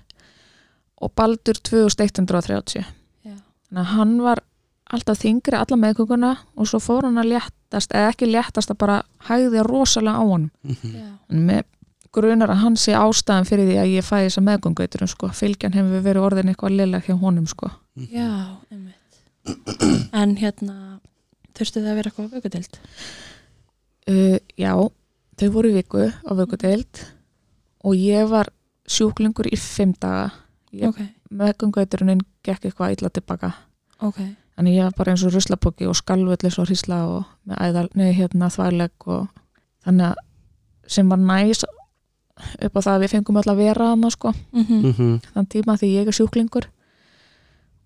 og 1.03 1.11
Baldur 1.17 1.57
2130 1.65 2.83
Já, 3.25 3.33
þannig 3.33 3.81
að 3.83 3.93
hann 3.97 4.13
var 4.23 4.39
alltaf 4.93 5.17
þingri 5.23 5.57
alla 5.57 5.77
meðkukuna 5.81 6.33
og 6.61 6.69
svo 6.69 6.77
fór 6.85 7.07
hann 7.09 7.17
að 7.23 7.31
léttast 7.33 7.95
eða 7.97 8.11
ekki 8.13 8.27
léttast 8.29 8.69
að 8.75 8.79
bara 8.83 8.99
hægði 9.31 9.61
rosalega 9.65 10.21
á 10.21 10.25
hann 10.29 10.51
Mhm. 10.63 10.91
já, 10.93 11.09
en 11.31 11.39
með 11.49 11.63
grunar 12.13 12.51
að 12.53 12.61
hann 12.67 12.77
sé 12.77 12.93
ástæðan 12.93 13.49
fyrir 13.49 13.67
því 13.71 13.77
að 13.81 13.93
ég 13.97 14.05
fæði 14.05 14.27
þessa 14.29 14.45
meðgöngveiturinn 14.49 15.09
sko. 15.09 15.27
fylgjan 15.33 15.73
hefur 15.73 16.03
verið 16.05 16.23
orðin 16.27 16.49
eitthvað 16.53 16.77
lilla 16.77 17.01
hjá 17.01 17.15
honum 17.19 17.47
sko. 17.47 17.71
já, 17.97 18.57
einmitt. 18.71 19.15
En 20.13 20.37
hérna 20.37 21.01
þurftu 21.57 21.81
það 21.81 21.91
að 21.91 21.97
vera 21.97 22.11
eitthvað 22.11 22.33
vökudeld 22.37 22.73
uh, 24.09 24.39
já, 24.59 24.73
þau 25.41 25.49
voru 25.51 25.69
í 25.73 25.75
viku 25.81 26.13
á 26.13 26.31
vökudeild 26.37 26.95
og 27.85 27.95
ég 27.99 28.29
var 28.31 28.49
sjúklingur 28.89 29.47
í 29.53 29.57
fimm 29.59 29.95
daga. 30.01 30.31
Ég, 30.73 30.89
Ok, 30.89 31.01
meðgöngveiturinn 31.31 32.21
gekk 32.45 32.65
eitthvað 32.65 32.95
illa 32.97 33.11
tilbaka. 33.11 33.53
Ok. 34.01 34.19
Þannig 34.57 34.75
ég 34.77 34.85
var 34.85 34.95
bara 34.97 35.13
eins 35.13 35.23
og 35.25 35.33
ruslapóki 35.35 35.87
og 35.89 35.97
skalvöllis 35.97 36.59
og 36.61 36.67
hrísla 36.69 36.99
og 37.09 37.25
með 37.49 37.61
æðal, 37.67 37.89
neði 37.97 38.15
hérna 38.19 38.49
þvæleg 38.53 39.07
og 39.07 39.29
þannig 39.85 40.07
að 40.11 40.17
sem 40.93 41.09
var 41.09 41.19
næs 41.23 41.63
upp 41.65 42.77
á 42.77 42.81
það 42.83 42.93
að 42.97 43.03
við 43.05 43.13
fengum 43.15 43.39
öll 43.41 43.51
að 43.53 43.57
vera 43.63 43.89
hana 43.93 44.11
sko, 44.11 44.33
mm 44.53 44.67
Mhm. 44.83 45.21
þann 45.35 45.47
tíma 45.49 45.77
því 45.79 45.89
ég 45.95 46.07
er 46.09 46.13
sjúklingur. 46.13 46.67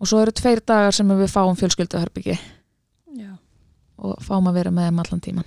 Og 0.00 0.06
svo 0.08 0.20
eru 0.22 0.32
tveir 0.32 0.60
dagar 0.66 0.92
sem 0.92 1.08
við 1.08 1.30
fáum 1.32 1.56
fjölskylduherbyggi 1.56 2.38
Já, 3.16 3.36
og 3.98 4.18
fáum 4.20 4.48
að 4.48 4.54
vera 4.54 4.70
með 4.70 4.88
þeim 4.90 4.98
allan 5.00 5.20
tíman. 5.20 5.44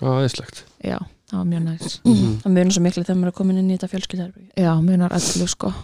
Já, 0.00 0.06
aðeinslegt 0.08 0.64
Já, 0.84 0.98
það 1.30 1.38
var 1.40 1.48
mjög 1.50 1.64
næs. 1.64 1.98
Mhm. 2.04 2.32
það 2.44 2.54
munir 2.56 2.76
svo 2.76 2.84
miklu 2.84 3.04
þegar 3.04 3.20
maður 3.20 3.32
er 3.32 3.38
komin 3.40 3.58
inn 3.58 3.70
í 3.70 3.76
þetta 3.78 3.92
fjölskyldarbyggi 3.92 4.64
Já, 4.64 4.72
munar 4.82 5.12
allu 5.12 5.48
sko. 5.48 5.74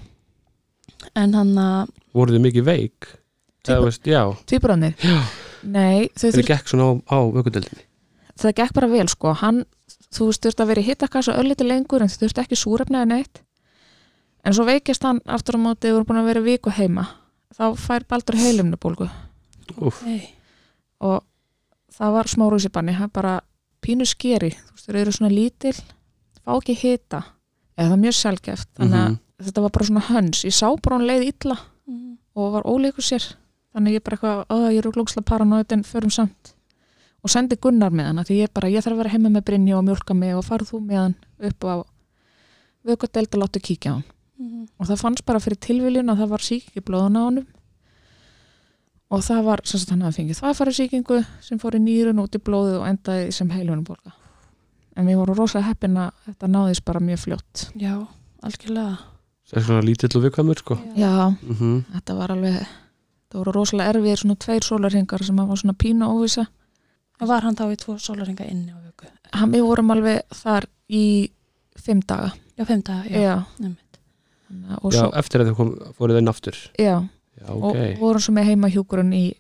En 1.17 1.35
hann 1.35 1.55
að, 1.59 1.93
Voruð 2.15 2.37
þið 2.37 2.47
mikið 2.49 2.65
veik? 2.65 3.13
Tvíbrannir? 3.65 4.95
Nei, 5.63 6.09
þau 6.17 6.31
þeir 6.31 6.33
þurftu, 6.33 6.49
gekk 6.49 6.69
svona 6.73 6.89
á, 6.89 6.93
á 7.13 7.19
vökudeldinni 7.37 7.85
það 8.41 8.57
gekk 8.61 8.75
bara 8.77 8.89
vel 8.91 9.07
sko. 9.11 9.35
Hann, 9.37 9.63
þú 10.15 10.31
veist, 10.31 10.43
þurfti 10.45 10.65
að 10.65 10.71
vera 10.73 10.83
í 10.83 10.89
hittakassa 10.89 11.37
ölliti 11.41 11.67
lengur 11.67 12.05
en 12.05 12.11
þau 12.11 12.21
þurfti 12.25 12.45
ekki 12.45 12.59
súrefnaði 12.59 13.11
neitt. 13.11 13.43
En 14.47 14.57
svo 14.57 14.65
veikist 14.65 15.05
hann 15.05 15.21
aftur 15.29 15.59
á 15.61 15.61
móti, 15.61 15.89
við 15.89 15.99
vorum 15.99 16.09
búin 16.09 16.23
að 16.23 16.31
vera 16.31 16.45
viku 16.47 16.73
heima. 16.73 17.07
Þá 17.57 17.65
fær 17.77 18.07
Baldur 18.09 18.39
heilumnubólgu 18.39 19.09
Úf, 19.83 20.01
hey, 20.07 20.23
og 21.03 21.25
það 21.95 22.13
var 22.15 22.29
smá 22.31 22.45
rúsibanni, 22.51 22.95
það 22.97 23.07
er 23.07 23.13
bara 23.15 23.35
pínu 23.85 24.07
skeri, 24.09 24.51
þau 24.87 24.97
eru 25.01 25.13
svona 25.13 25.33
lítil, 25.35 25.75
fá 26.45 26.53
ekki 26.57 26.75
hita, 26.81 27.21
eða 27.77 27.89
það 27.91 27.97
er 27.97 28.03
mjög 28.05 28.17
sjálfgeft, 28.21 28.69
þannig 28.79 28.99
að 29.01 29.09
Mhm. 29.11 29.19
þetta 29.47 29.63
var 29.63 29.71
bara 29.71 29.87
svona 29.87 30.07
höns, 30.09 30.45
ég 30.45 30.53
sá 30.57 30.67
bara 30.83 30.97
hún 30.99 31.07
leið 31.09 31.27
illa 31.33 31.57
mm, 31.89 32.17
og 32.37 32.53
var 32.53 32.63
ólíkur 32.69 33.03
sér, 33.05 33.25
þannig 33.75 33.95
ég 33.99 34.05
bara 34.05 34.17
eitthvað, 34.17 34.47
að 34.51 34.73
ég 34.73 34.79
eru 34.79 34.93
glókslega 34.93 35.25
paranoid 35.25 35.73
en 35.73 35.83
förum 35.85 36.11
samt. 36.13 36.55
Og 37.23 37.29
sendi 37.31 37.57
Gunnar 37.57 37.91
með 37.93 38.07
hann, 38.07 38.19
af 38.19 38.27
því 38.29 38.37
ég 38.47 38.53
bara, 38.55 38.69
ég 38.69 38.81
þarf 38.83 38.95
að 38.95 38.97
vera 39.03 39.11
heima 39.13 39.29
með 39.29 39.45
Brynju 39.45 39.77
og 39.77 39.85
mjólka 39.85 40.15
mig 40.17 40.35
og 40.35 40.45
farð 40.45 40.71
þú 40.71 40.81
með 40.81 40.97
hann 40.97 41.15
upp 41.41 41.61
á 41.69 41.85
vökkudeld 42.87 43.35
og 43.35 43.41
láttu 43.43 43.61
kíkja 43.61 43.93
á 43.93 43.95
hann. 44.01 44.05
Mm, 44.41 44.69
og 44.81 44.87
það 44.89 45.01
fannst 45.03 45.25
bara 45.27 45.39
fyrir 45.39 45.59
tilviljun 45.61 46.09
að 46.09 46.19
það 46.23 46.29
var 46.31 46.39
sík 46.39 46.71
í 46.77 46.81
blóðun 46.81 47.17
á 47.21 47.23
honum. 47.29 47.47
Og 49.11 49.21
það 49.27 49.43
var 49.45 49.61
sem 49.67 49.81
sagt 49.83 49.91
hann 49.91 50.05
hafði 50.07 50.21
fengið 50.23 50.39
þvæfæri 50.41 50.73
síkingu 50.77 51.19
sem 51.45 51.59
fór 51.59 51.77
í 51.77 51.81
nýrun 51.83 52.21
út 52.23 52.37
í 52.39 52.41
blóðu 52.47 52.79
og 52.81 52.87
endaði 52.89 53.33
sem 53.35 53.51
heilunumborga 53.51 54.13
en 55.01 55.09
við 55.09 55.19
vorum 55.21 55.39
rosalega 55.41 55.71
heppin 55.73 55.97
að 56.03 56.13
þetta 56.29 56.51
náðist 56.53 56.85
bara 56.85 57.01
mjög 57.01 57.23
fljótt. 57.25 57.65
Já, 57.81 57.95
algjörlega. 58.47 58.99
Það 59.51 59.59
er 59.59 59.67
svona 59.67 59.83
lítill 59.89 60.13
og 60.17 60.23
viðkvæmur 60.27 60.59
sko. 60.63 60.77
Já, 60.97 61.13
Mhm. 61.43 61.85
þetta 61.97 62.17
var 62.21 62.31
alveg 62.37 62.61
það 63.31 63.39
voru 63.41 63.53
rosalega 63.57 63.93
erfiðir 63.95 64.19
svona 64.23 64.37
tveir 64.39 64.63
sólarhingar 64.67 65.25
sem 65.25 65.37
var 65.37 65.57
svona 65.57 65.75
pínu 65.75 66.07
óvisa 66.07 66.47
Og 67.21 67.29
var 67.29 67.43
hann 67.43 67.55
þá 67.55 67.67
í 67.69 67.77
tvo 67.77 67.99
sólaringa 68.01 68.47
inni 68.51 68.73
á 68.73 68.79
vöku 68.81 69.07
hann 69.33 69.53
við 69.53 69.61
vorum 69.67 69.91
alveg 69.93 70.23
þar 70.33 70.65
í 70.89 71.31
fimm 71.77 72.01
daga. 72.01 72.33
Já, 72.57 72.65
fimm 72.65 72.81
daga, 72.83 73.05
já, 73.11 73.21
já, 73.21 73.45
einmitt. 73.61 73.99
Þannig 74.49 74.79
og, 74.85 74.93
Já, 74.93 74.99
svo, 75.01 75.11
eftir 75.21 75.41
að 75.45 75.55
kom, 75.55 75.75
fóruð 75.99 76.15
þið 76.17 76.19
inn 76.19 76.29
aftur? 76.33 76.57
Já, 76.79 77.09
Já, 77.41 77.49
og 77.49 77.63
ok 77.63 77.99
vorum 78.01 78.21
svo 78.21 78.33
með 78.35 78.45
heima 78.49 78.71
hjúkurinn 78.73 79.13
í 79.15 79.35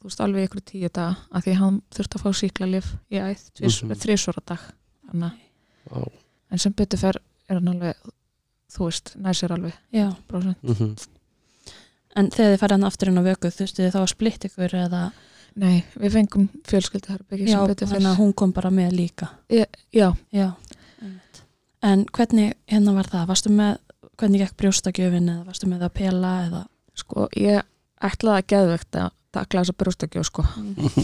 þú 0.00 0.08
veist 0.08 0.20
alveg 0.24 0.48
ykkur 0.48 0.64
tíu 0.66 0.88
daga 0.90 1.16
að 1.32 1.42
því 1.44 1.54
hann 1.60 1.82
þurfti 1.94 2.16
að 2.18 2.22
fá 2.24 2.30
síklarlif 2.40 2.88
í 3.12 3.16
æð 3.20 3.40
Mhm. 3.60 3.90
mm 3.92 3.94
þrísvara 4.02 4.42
dag 4.46 4.58
að- 5.20 5.38
Vá. 5.90 6.08
en 6.50 6.58
sem 6.58 6.72
betur 6.72 6.98
fer 6.98 7.16
er 7.48 7.54
hann 7.54 7.68
alveg 7.68 7.94
þú 8.72 8.84
veist, 8.88 9.16
næsir 9.20 9.50
alveg 9.52 9.72
Já, 9.92 10.14
prósent. 10.28 10.56
Mhm. 10.62 10.96
en 12.16 12.30
þegar 12.30 12.52
þið 12.56 12.58
færði 12.60 12.70
hann 12.72 12.84
aftur 12.84 13.08
inn 13.08 13.18
á 13.18 13.22
vöku 13.22 13.48
þurftu 13.50 13.82
þið 13.84 13.92
þá 13.92 14.00
að 14.02 14.08
splitt 14.08 14.44
ykkur 14.44 14.74
eða? 14.74 15.12
Nei, 15.54 15.84
við 16.00 16.12
fengum 16.12 16.48
fjölskylduherbyggi 16.64 17.48
Já, 17.48 17.58
sem 17.58 17.66
betur 17.68 17.86
fer. 17.88 17.98
þannig 17.98 18.12
að 18.14 18.16
hún 18.22 18.34
kom 18.34 18.52
bara 18.52 18.70
með 18.70 18.92
líka. 18.96 19.28
Já, 19.50 19.66
Já, 19.92 20.54
einmitt. 21.02 21.42
En 21.82 22.06
hvernig 22.06 22.54
hérna 22.68 22.94
var 22.94 23.04
það? 23.04 23.26
Varstu 23.28 23.50
með, 23.50 23.76
hvernig 24.16 24.38
gekk 24.40 24.56
brjóstakjöfin 24.56 25.28
eða 25.28 25.44
varstu 25.44 25.66
með 25.68 25.82
að 25.82 25.92
pela 25.92 26.30
eða? 26.48 26.66
Sko, 26.94 27.28
ég 27.36 27.62
ætlaði 28.00 28.38
að 28.40 28.46
geðvegt 28.46 28.96
að 28.96 29.10
takla 29.32 29.60
þessa 29.60 29.76
brjóstakjöf 29.76 30.24
sko. 30.24 30.42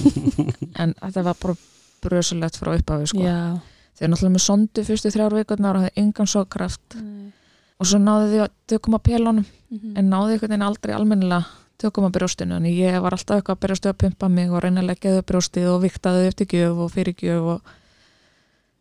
En 0.80 0.94
þetta 0.94 1.24
var 1.24 1.34
bara 1.42 1.56
brösulegt 2.02 2.56
frá 2.56 2.72
upphafi 2.78 3.06
sko. 3.06 3.18
Já, 3.24 3.60
þegar 3.98 4.12
náttúrulega 4.14 4.36
með 4.38 4.44
sondu 4.46 4.84
fyrstu 4.88 5.10
þrjár 5.14 5.34
vikurnar 5.40 5.76
og 5.78 5.82
hafði 5.86 6.02
engan 6.04 6.30
sókraft 6.30 6.96
Nei. 7.02 7.32
og 7.78 7.86
svo 7.90 7.98
náði 8.02 8.28
því 8.32 8.42
að 8.44 8.50
tökum 8.74 8.94
að 8.98 9.06
pelunum 9.10 9.46
Mhm. 9.68 9.96
en 9.98 10.08
náði 10.10 10.32
einhvern 10.38 10.48
veginn 10.54 10.62
aldrei 10.64 10.94
almennilega 10.94 11.44
tökum 11.78 12.04
að 12.08 12.14
brjóstinu 12.16 12.56
en 12.56 12.64
ég 12.64 13.00
var 13.02 13.12
alltaf 13.12 13.36
eitthvað 13.36 13.56
að 13.56 13.60
berjastu 13.66 13.88
að 13.90 13.98
pumpa 13.98 14.28
mig 14.30 14.50
og 14.50 14.62
reyna 14.64 14.80
að 14.80 14.86
leggja 14.88 15.12
þau 15.18 15.22
brjóstið 15.28 15.66
og 15.74 15.82
viktaði 15.82 16.26
eftir 16.30 16.46
gjöf 16.46 16.78
og 16.86 16.90
fyrir 16.94 17.14
gjöf 17.20 17.50
og 17.54 17.60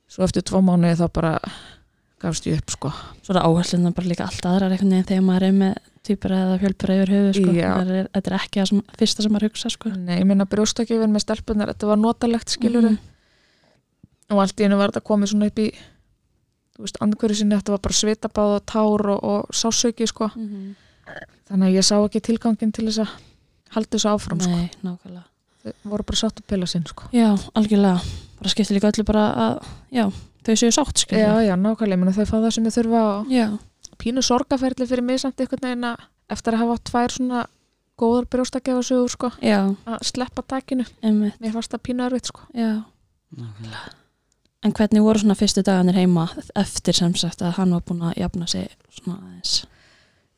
svo 0.08 0.24
eftir 0.24 0.42
tvo 0.48 0.62
mánuði 0.64 0.96
þá 1.02 1.08
bara 1.14 1.34
gafst 2.24 2.48
ég 2.50 2.58
upp 2.62 2.72
sko 2.74 2.90
svo 3.22 3.36
er 3.36 3.42
áherslunar 3.44 3.94
bara 3.94 4.08
líka 4.08 4.26
allt 4.26 4.46
aðrar 4.48 4.72
einhvern 4.74 4.96
veginn 4.96 5.10
þegar 5.12 5.26
maður 5.28 5.44
er 5.50 5.52
með 5.60 5.76
týpur 6.08 6.32
eða 6.32 6.56
fjölpur 6.62 6.94
yfir 6.96 7.10
höfu 7.12 7.34
sko. 7.36 7.52
Það 7.52 7.90
er, 8.00 8.08
þetta 8.16 8.32
er 8.32 8.38
ekki 8.40 8.62
það 8.64 8.82
fyrsta 8.98 9.24
sem 9.26 9.32
maður 9.36 9.48
hugsa 9.50 9.70
sko. 9.74 9.90
Nei, 9.92 10.20
ég 10.22 10.26
minna 10.26 10.46
brjóstakjöfin 10.48 11.12
með 11.12 11.26
stelpunar 11.26 11.68
þetta 11.74 11.88
var 11.92 11.98
notalegt 12.00 12.48
skilur 12.56 12.82
Mhm. 12.88 12.98
Og 14.32 14.42
allt 14.44 14.60
í 14.60 14.66
hennu 14.66 14.78
var 14.80 14.92
þetta 14.92 15.08
komið 15.08 15.32
svona 15.32 15.48
upp 15.52 15.62
í 15.64 15.68
þú 16.78 16.86
veist, 16.86 17.00
andhverju 17.02 17.40
sinni 17.40 17.58
þetta 17.58 17.74
var 17.74 17.82
bara 17.88 17.98
svitabáð 17.98 18.54
og 18.58 18.66
tár 18.70 19.08
og, 19.14 19.24
og 19.24 19.56
sásauki 19.56 20.08
sko. 20.10 20.30
Mhm. 20.36 20.76
þannig 21.48 21.70
að 21.70 21.76
ég 21.78 21.86
sá 21.88 21.96
ekki 21.96 22.20
tilgangin 22.20 22.72
til 22.76 22.84
þess 22.90 23.00
að 23.06 23.12
halda 23.72 23.96
þessu 23.96 24.10
áfram 24.12 24.42
sko. 24.44 24.52
Nei, 24.52 24.70
nákvæmlega. 24.84 25.24
Þau 25.64 25.92
voru 25.92 26.04
bara 26.04 26.20
sátt 26.20 26.42
að 26.42 26.48
pila 26.52 26.68
sinn 26.68 26.84
sko. 26.88 27.08
Já, 27.16 27.30
algjörlega, 27.56 28.02
bara 28.40 28.52
skiptir 28.52 28.76
líka 28.76 28.92
öllu 28.92 29.06
bara 29.08 29.24
að, 29.46 29.70
já, 29.96 30.04
þau 30.44 30.56
séu 30.60 30.74
sátt 30.76 31.00
skilur 31.00 31.24
já, 31.24 31.48
já, 31.48 31.56
nákvæmlega, 31.56 31.96
ég 31.96 32.02
meina 32.04 32.16
þau 32.18 32.28
fá 32.28 32.36
það 32.38 32.52
sem 32.58 32.68
þau 32.68 32.76
þurfa 32.78 33.04
og 33.08 33.32
já, 33.32 33.46
pínu 34.04 34.24
sorgaferli 34.24 34.88
fyrir 34.88 35.08
mig 35.08 35.22
samt 35.24 35.40
einhvern 35.40 35.64
veginn 35.64 35.88
að 35.88 36.04
eftir 36.36 36.58
að 36.58 36.64
hafa 36.66 36.78
tvær 36.92 37.16
svona 37.16 37.46
góðar 37.98 38.28
brjóstakjafasögur 38.36 39.16
sko, 39.16 39.32
já, 39.42 39.62
að 39.88 40.04
sleppa 40.12 40.44
takinu. 40.44 40.86
Einmitt, 41.02 41.40
mér 41.40 41.56
fannst 41.56 41.72
það 41.72 41.86
pínu 41.88 42.06
erfitt 42.10 42.30
sko. 42.34 42.44
já 42.54 42.84
En 44.66 44.74
hvernig 44.74 45.04
voru 45.06 45.22
svona 45.22 45.36
fyrstu 45.38 45.62
dagarnir 45.62 45.96
heima 46.00 46.28
eftir 46.58 46.96
sem 46.98 47.14
sagt 47.16 47.44
að 47.46 47.58
hann 47.60 47.76
var 47.76 47.84
búin 47.86 48.02
að 48.10 48.18
jafna 48.18 48.48
sig 48.50 48.70
svona 48.90 49.20
aðeins 49.20 49.60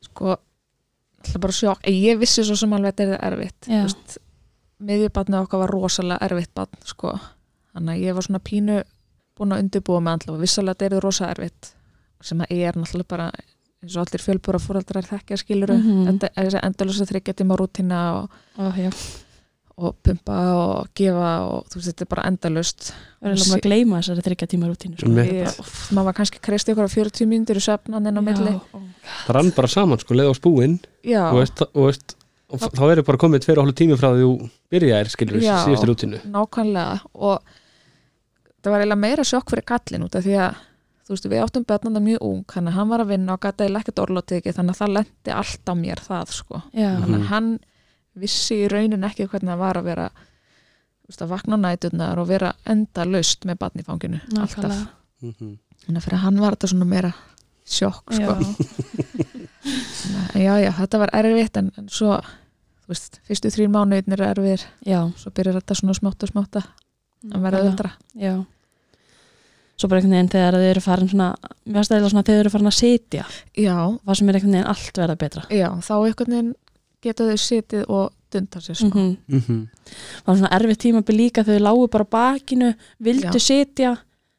sko, 0.04 0.36
alltaf 1.20 1.40
bara 1.40 1.56
sjokk 1.56 1.88
ég 1.88 2.20
vissi 2.20 2.44
svo 2.44 2.56
sem 2.58 2.72
alveg 2.76 2.92
að 2.92 3.00
þetta 3.00 3.16
er 3.16 3.32
erfitt 3.32 3.68
veist, 3.70 4.18
miðjubarnið 4.80 5.44
okkar 5.44 5.62
var 5.64 5.74
rosalega 5.74 6.28
erfitt 6.28 6.52
barn 6.56 6.84
sko. 6.88 7.14
þannig 7.74 7.94
að 7.94 8.04
ég 8.06 8.18
var 8.18 8.28
svona 8.28 8.42
pínu 8.50 8.82
búin 9.38 9.56
að 9.56 9.64
undirbúa 9.64 10.02
með 10.04 10.28
og 10.34 10.42
vissalega 10.42 10.84
þetta 10.84 11.00
er 11.00 11.06
rosa 11.06 11.30
erfitt 11.30 11.72
sem 12.20 12.44
að 12.44 12.52
ég 12.58 12.68
er 12.68 12.76
náttúrulega 12.76 13.12
bara 13.14 13.30
eins 13.80 13.96
og 13.96 14.04
allir 14.04 14.24
fjölbúra 14.24 14.60
fóreldrar 14.60 15.08
þekkja 15.08 15.40
skiluru 15.40 15.76
mm. 15.78 16.06
-hmm. 16.06 16.60
endalösa 16.60 17.06
þryggja 17.08 17.34
tíma 17.34 17.56
rútina 17.56 18.00
og, 18.20 18.30
og 18.58 18.76
já, 18.76 18.90
og 19.80 19.96
pumpa 20.04 20.38
og 20.60 20.90
gefa 20.98 21.30
og 21.48 21.68
þú 21.70 21.80
veist 21.80 21.90
þetta 21.90 22.04
er 22.04 22.10
bara 22.10 22.24
endalust 22.28 22.90
verður 23.20 23.44
alveg 23.44 23.56
að 23.56 23.66
gleyma 23.66 24.00
þessari 24.00 24.24
þryggja 24.26 24.48
tíma 24.52 24.70
rútínu 24.70 25.00
sko. 25.00 25.10
Maður 25.96 26.08
var 26.10 26.16
kannski 26.18 26.42
kresti 26.44 26.74
ykkur 26.74 26.88
á 26.88 26.92
40 26.92 27.30
mínútur 27.30 27.60
í 27.60 27.64
söfnan 27.64 28.10
en 28.10 28.20
á 28.20 28.22
milli. 28.24 28.54
Það 29.26 29.36
rann 29.36 29.52
bara 29.56 29.70
saman 29.72 30.02
sko, 30.02 30.16
leið 30.18 30.32
á 30.32 30.34
spúin. 30.36 30.78
Og, 31.06 31.38
veist, 31.40 31.64
og, 31.70 31.82
veist, 31.88 32.16
og 32.52 32.64
þá 32.68 32.84
eru 32.90 33.06
bara 33.08 33.22
komið 33.24 33.46
tveir 33.46 33.60
og 33.60 33.68
hálfu 33.68 33.78
tími 33.80 33.98
frá 34.00 34.10
því 34.12 34.26
þú 34.26 34.50
byrjaðir 34.74 35.12
skilur 35.14 35.44
Já. 35.44 35.54
síðustu 35.64 35.90
rútinu 35.90 36.22
nákvæmlega. 36.28 37.00
Og 37.16 37.40
það 38.60 38.74
var 38.74 38.84
eiginlega 38.84 39.04
meira 39.06 39.26
sjokk 39.26 39.54
fyrir 39.54 39.68
kallin 39.72 40.04
út 40.08 40.18
af 40.18 40.26
því 40.26 40.36
að 40.44 40.60
þú 41.10 41.16
veist 41.16 41.26
við 41.32 41.42
áttum 41.42 41.66
börnanda 41.66 42.00
mjög 42.04 42.22
ung 42.22 42.44
þannig 42.52 42.70
að 42.70 42.76
hann 42.78 42.90
var 42.92 43.02
að 43.02 43.12
vinna 43.14 43.34
og 43.34 43.42
gata 43.42 43.64
eiginlega 43.64 43.86
ekkert 43.86 44.02
orlótið 44.04 44.36
ekki 44.40 44.52
þannig 44.54 44.76
að 44.76 44.80
það 44.80 44.92
lendi 44.98 45.32
allt 45.34 45.72
á 45.72 45.74
mér 45.80 46.02
það 46.04 46.34
sko. 46.36 46.60
Þannig 46.76 47.16
að 47.16 47.28
hann 47.32 47.48
vissi 48.20 48.60
í 48.64 48.68
raunin 48.72 49.04
ekki 49.08 49.26
hvernig 49.30 49.52
það 49.54 49.62
var 49.64 49.80
að 49.80 49.88
vera 49.90 50.06
þú 50.10 51.10
veist, 51.10 51.22
að 51.24 51.32
vakna 51.34 51.56
á 51.58 51.62
næturnar 51.64 52.20
og 52.22 52.28
vera 52.30 52.52
enda 52.70 53.04
laust 53.08 53.44
með 53.48 53.58
barn 53.64 53.80
í 53.82 53.86
fanginu 53.86 54.20
alltaf, 54.36 54.56
nákvæmlega 54.56 54.86
Mhm. 55.20 55.56
þannig 55.84 55.98
að 56.00 56.04
fyrir 56.06 56.22
hann 56.22 56.38
var 56.40 56.54
þetta 56.56 56.68
svona 56.70 56.86
meira 56.88 57.10
sjokk 57.70 58.14
sko. 58.16 58.36
Já, 60.34 60.40
já 60.40 60.54
já, 60.64 60.70
þetta 60.78 60.98
var 61.02 61.10
erfitt 61.18 61.58
en, 61.60 61.68
en 61.78 61.88
svo, 61.92 62.14
þú 62.86 62.92
veist, 62.94 63.18
fyrstu 63.28 63.50
þrín 63.52 63.74
mánuðin 63.74 64.14
er 64.16 64.22
erfir, 64.30 64.64
já, 64.86 65.02
svo 65.20 65.32
byrjar 65.36 65.58
þetta 65.60 65.76
svona 65.78 65.96
smátt 65.98 66.24
og 66.24 66.32
smátt 66.32 66.56
að 66.60 67.44
vera 67.44 67.60
öðra 67.66 67.90
Já. 68.16 68.38
Svo 69.80 69.88
bara 69.88 70.00
einhvern 70.00 70.12
veginn 70.16 70.28
þegar 70.32 70.56
þau 70.58 70.64
eru 70.70 70.80
farin 70.84 71.08
svona 71.08 71.26
mér 71.40 71.76
finnst 71.78 71.90
það 71.90 71.96
eiginlega 71.96 72.10
svona 72.12 72.24
þegar 72.28 72.36
þau 72.36 72.44
eru 72.44 72.50
farin 72.54 72.70
að 72.70 72.76
sitja 72.80 73.24
Já, 73.56 73.76
það 74.04 74.18
sem 74.18 74.28
er 74.32 74.38
einhvern 74.40 74.56
veginn 74.56 74.72
allt 74.72 74.98
verða 75.00 75.16
betra. 75.22 75.44
Já, 75.52 75.68
þá 75.84 75.92
einhvern 76.00 76.34
veginn 76.34 76.50
geta 77.02 77.24
þau 77.24 77.36
sitið 77.36 77.84
og 77.88 78.12
dundar 78.32 78.62
sér 78.62 78.76
sko. 78.76 78.98
mm 78.98 79.16
Mhm. 79.28 79.68
Það 80.22 80.26
var 80.26 80.36
svona 80.36 80.52
erfitt 80.58 80.78
tímabil 80.84 81.16
líka 81.16 81.42
þau 81.44 81.58
lágu 81.58 81.88
bara 81.90 82.04
bakinu 82.04 82.74
vildu 83.02 83.32
Já. 83.38 83.40
sitja 83.40 83.96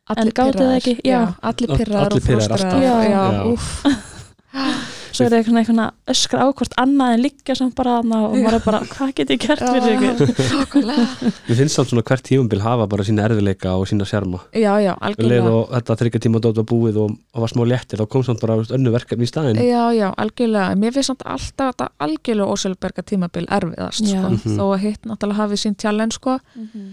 Allir 0.10 0.32
það 0.34 0.52
pirraðir. 0.52 0.78
ekki? 0.78 1.02
Já. 1.06 1.36
allir 1.42 1.70
All- 1.70 1.78
pyrraðar 1.78 2.12
allir 2.12 2.36
og 2.36 2.42
alltaf. 2.42 2.82
Já, 2.82 2.96
Já. 3.04 3.12
já, 3.12 3.44
úff 3.54 3.84
svo 5.12 5.26
er 5.26 5.32
það 5.32 5.38
einhvern 5.42 5.58
veginn 5.60 5.82
að 5.84 6.14
öskra 6.14 6.46
á 6.46 6.48
hvort 6.52 6.76
annað 6.82 7.14
en 7.16 7.22
liggja 7.26 7.56
samt 7.60 7.76
bara 7.78 7.98
þarna 8.00 8.20
og 8.28 8.36
maður 8.38 8.58
er 8.58 8.64
bara, 8.66 8.80
hvað 8.92 9.12
get 9.20 9.34
ég 9.36 9.42
gert 9.44 9.64
fyrir 9.66 9.94
ykkur 9.98 10.32
Nákvæmlega. 10.62 11.06
Mér 11.48 11.60
finnst 11.62 11.76
samt 11.78 11.92
svona 11.92 12.04
hvert 12.08 12.26
tímumbil 12.28 12.62
hafa 12.64 12.88
bara 12.92 13.06
sína 13.08 13.26
erfileika 13.28 13.76
og 13.78 13.88
sína 13.92 14.08
sjarma 14.10 14.42
Já, 14.56 14.74
já, 14.82 14.94
leið 14.94 15.06
algjörlega 15.10 15.54
og 15.58 15.72
þetta 15.76 15.98
þryggja 16.02 16.24
tíma 16.28 16.42
dót 16.44 16.62
var 16.62 16.68
búið 16.72 17.00
og, 17.04 17.16
og 17.36 17.46
var 17.46 17.54
smá 17.54 17.64
léttir 17.72 18.02
þá 18.02 18.08
kom 18.16 18.26
samt 18.28 18.42
bara 18.46 18.60
önnu 18.78 18.94
verkefni 18.96 19.28
í 19.28 19.32
staðinn 19.32 19.62
Já, 19.62 19.84
já, 19.98 20.08
algjörlega 20.26 20.76
Mér 20.82 20.96
finnst 20.98 21.12
samt 21.14 21.26
alltaf 21.28 21.74
þetta 21.76 21.90
algjörlega 22.08 22.56
ósjálfberga 22.56 23.06
tímabil 23.12 23.48
erfiðast 23.52 24.06
sko. 24.08 24.28
Mhm. 24.32 24.58
þó 24.58 24.64
að 24.72 24.82
hitt 24.86 25.06
náttúrulega 25.10 25.42
hafi 25.44 25.60
sín 25.62 25.78
challenge 25.80 26.18
sko. 26.18 26.38
Mhm. 26.56 26.92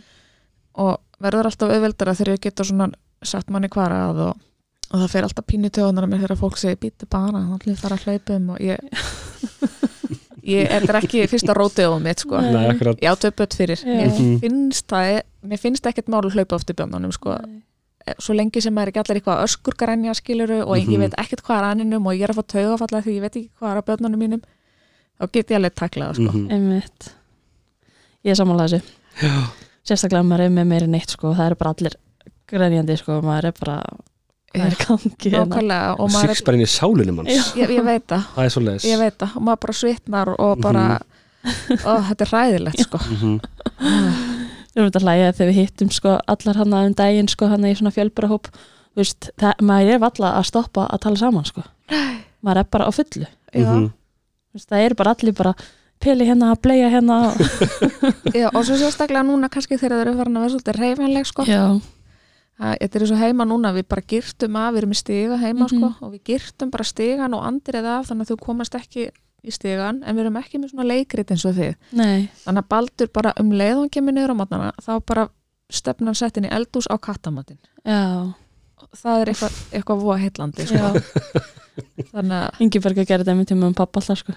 og 0.78 0.98
verður 1.22 1.48
alltaf 1.50 1.72
auðveldara 1.74 2.14
þegar 2.14 2.36
ég 2.36 2.42
geta 2.46 2.64
svona 2.66 2.90
sagt 3.26 3.50
manni 3.50 3.66
hvar 3.72 3.90
að 3.90 4.20
og, 4.28 4.36
og 4.90 5.00
það 5.02 5.10
fer 5.12 5.22
alltaf 5.26 5.44
pínu 5.46 5.70
töðunar 5.70 6.04
að 6.06 6.10
mér 6.14 6.22
þegar 6.24 6.38
fólk 6.40 6.56
segir 6.56 6.78
býtu 6.80 7.06
bara, 7.10 7.42
þá 7.44 7.54
ætlum 7.58 7.74
við 7.74 7.82
fara 7.82 7.96
að 7.98 8.04
hlaupum 8.06 8.50
og 8.54 8.58
ég 8.60 8.78
ég 10.54 10.70
er 10.72 10.86
ekki 11.00 11.24
fyrsta 11.28 11.54
rótið 11.56 11.92
á 11.92 11.98
mitt 12.00 12.22
sko. 12.24 12.40
Nei. 12.40 12.52
Nei, 12.54 12.66
akkurat 12.72 13.02
Já, 13.04 13.12
töpöt 13.20 13.54
fyrir. 13.58 13.76
Já. 13.84 13.88
Mér 13.98 14.12
Mhm. 14.14 14.38
finnst 14.40 14.86
það, 14.88 15.22
mér 15.44 15.58
finnst 15.60 15.86
ekkert 15.86 16.08
mál 16.08 16.22
að 16.24 16.32
hlaupa 16.38 16.56
oft 16.56 16.70
í 16.70 16.74
björnunum, 16.78 17.12
sko. 17.12 17.36
Svo 18.18 18.32
lengi 18.34 18.62
sem 18.64 18.72
maður 18.72 18.88
er 18.88 18.92
ekki 18.92 19.00
allir 19.02 19.20
eitthvað 19.20 19.42
öskurgrænja 19.44 20.14
skiluru 20.16 20.62
og 20.64 20.76
Mhm. 20.78 20.88
ég 20.94 20.98
veit 20.98 21.14
ekkert 21.18 21.42
hvað 21.44 21.58
er 21.58 21.64
anninum 21.74 22.06
og 22.06 22.14
ég 22.14 22.22
er 22.22 22.32
að 22.32 22.38
fá 22.40 22.46
taugafalla 22.46 23.02
því 23.04 23.12
ég 23.16 23.20
veit 23.20 23.36
ekki 23.36 23.50
hvað 23.60 23.70
er 23.76 23.82
að 23.82 23.86
björnunum 23.86 24.18
mínum, 24.18 24.42
þá 25.20 25.32
get 25.32 25.48
ég 25.50 25.56
alveg 25.56 25.74
taklað, 25.74 26.14
sko. 26.14 26.32
Mhm. 26.32 26.50
einmitt 26.50 27.12
ég 28.24 28.30
er 28.30 28.34
samanlega 28.34 28.68
þessu 28.68 28.82
Já. 29.20 29.50
sérstaklega 29.84 30.24
maður 30.24 30.40
er 30.46 30.50
með 30.50 30.66
meiri 30.66 30.86
neitt 30.88 31.10
sko, 31.10 31.34
það 31.34 31.46
eru 31.46 31.54
bara 31.56 31.74
allir 31.74 31.94
grænjandi 32.48 32.96
sko, 32.98 33.20
maður 33.20 33.44
er 33.44 33.52
bara 33.60 33.82
er 34.54 34.74
gangi 34.80 35.30
hérna? 35.30 35.44
Nákvæmlega, 35.44 35.94
og 36.00 36.10
Six 36.10 36.42
bara 36.46 36.56
inn 36.56 36.64
í 36.64 36.70
sálunum 36.72 37.18
hans 37.22 37.28
Já. 37.30 37.42
ég, 37.62 37.70
ég 37.76 37.84
veit 37.84 38.06
það, 38.08 38.22
Það 38.34 38.44
er 38.44 38.54
svo 38.54 38.62
leiðis 38.64 38.86
ég 38.88 38.98
veit 39.02 39.18
það, 39.20 39.36
og 39.36 39.42
maður 39.48 39.60
bara 39.66 39.76
svitnar 39.80 40.30
og 40.38 40.62
bara, 40.64 40.84
ó, 41.84 41.92
þetta 42.08 42.24
er 42.26 42.32
ræðilegt, 42.32 42.82
sko. 42.86 42.98
Mhm. 42.98 43.34
við 44.72 44.80
erum 44.82 44.90
þetta 44.90 45.02
hlægja 45.04 45.32
þegar 45.36 45.50
við 45.52 45.58
hittum 45.60 45.90
sko, 45.90 46.16
allar 46.34 46.56
hann 46.62 46.74
um 46.78 46.94
daginn 46.94 47.28
sko, 47.28 47.48
hann 47.50 47.64
í 47.68 47.74
svona 47.78 47.92
fjölburahóp 47.94 48.48
veist, 48.98 49.30
það, 49.38 49.60
maður 49.62 49.94
er 49.94 50.02
valla 50.02 50.32
að 50.38 50.46
stoppa 50.50 50.86
að 50.88 51.00
tala 51.04 51.16
saman 51.16 51.44
sko. 51.48 51.62
maður 52.42 52.62
er 52.64 52.68
bara 52.70 52.86
á 52.88 52.92
fullu 52.94 53.26
Já, 53.54 53.64
Mhm. 53.64 53.90
veist, 54.54 54.68
það 54.70 54.84
eru 54.86 54.94
bara 54.94 55.14
allir 55.14 55.32
bara 55.34 55.54
pili 56.00 56.24
hérna, 56.28 56.54
bleia 56.62 56.88
hérna 56.92 57.16
og... 57.26 57.36
já, 58.38 58.48
og 58.54 58.62
svo 58.64 58.76
sérstaklega 58.78 59.24
núna 59.26 59.48
kannski 59.50 59.74
þegar 59.80 59.98
þeir 59.98 60.06
eru 60.06 60.16
farin 60.20 60.36
að 60.36 60.44
vera 60.44 60.52
svolítið 60.54 60.78
reyfanleg, 60.78 61.26
sko. 61.26 61.42
já, 61.48 61.80
þetta 62.58 62.98
er 63.00 63.06
svo 63.06 63.16
heima 63.20 63.44
núna, 63.46 63.70
við 63.76 63.86
bara 63.88 64.02
girtum 64.02 64.56
af, 64.58 64.72
við 64.74 64.78
erum 64.82 64.94
í 64.94 64.98
stiga 64.98 65.36
heima 65.38 65.66
Mhm. 65.66 65.70
sko 65.76 66.06
og 66.06 66.12
við 66.14 66.22
girtum 66.24 66.70
bara 66.74 66.84
stigan 66.84 67.34
og 67.34 67.44
andrið 67.46 67.84
af 67.86 68.06
þannig 68.08 68.26
að 68.26 68.32
þú 68.32 68.38
komast 68.46 68.74
ekki 68.74 69.10
í 69.46 69.52
stigan 69.54 70.02
en 70.04 70.16
við 70.16 70.20
erum 70.24 70.36
ekki 70.42 70.58
með 70.58 70.72
svona 70.74 70.86
leikrit 70.88 71.30
eins 71.30 71.44
og 71.46 71.54
þið. 71.54 71.74
nei 71.92 72.28
Þannig 72.44 72.64
að 72.64 72.68
Baldur 72.68 73.08
bara 73.14 73.32
um 73.38 73.50
leið 73.52 73.74
og 73.76 73.80
hann 73.84 73.90
kemur 73.90 74.12
niður 74.12 74.34
á 74.34 74.40
matnana 74.40 74.72
þá 74.82 75.00
bara 75.06 75.28
stefnum 75.70 76.14
settin 76.14 76.44
í 76.44 76.50
eldús 76.50 76.86
á 76.90 76.98
kattamatin. 76.98 77.58
já, 77.86 78.34
Það 78.94 79.20
er 79.20 79.26
eitthvað, 79.32 79.54
eitthvað 79.72 80.02
voða 80.02 80.18
heitlandi 80.22 80.66
sko. 80.66 80.74
já 80.74 80.90
Þannig 82.12 82.32
að, 82.32 82.60
Ingeberg 82.64 82.98
að 82.98 83.06
gera 83.06 83.22
þetta 83.24 83.34
með 83.38 83.48
tíma 83.52 83.66
um 83.70 83.74
pappa 83.74 84.00
alltaf 84.00 84.18
sko. 84.18 84.32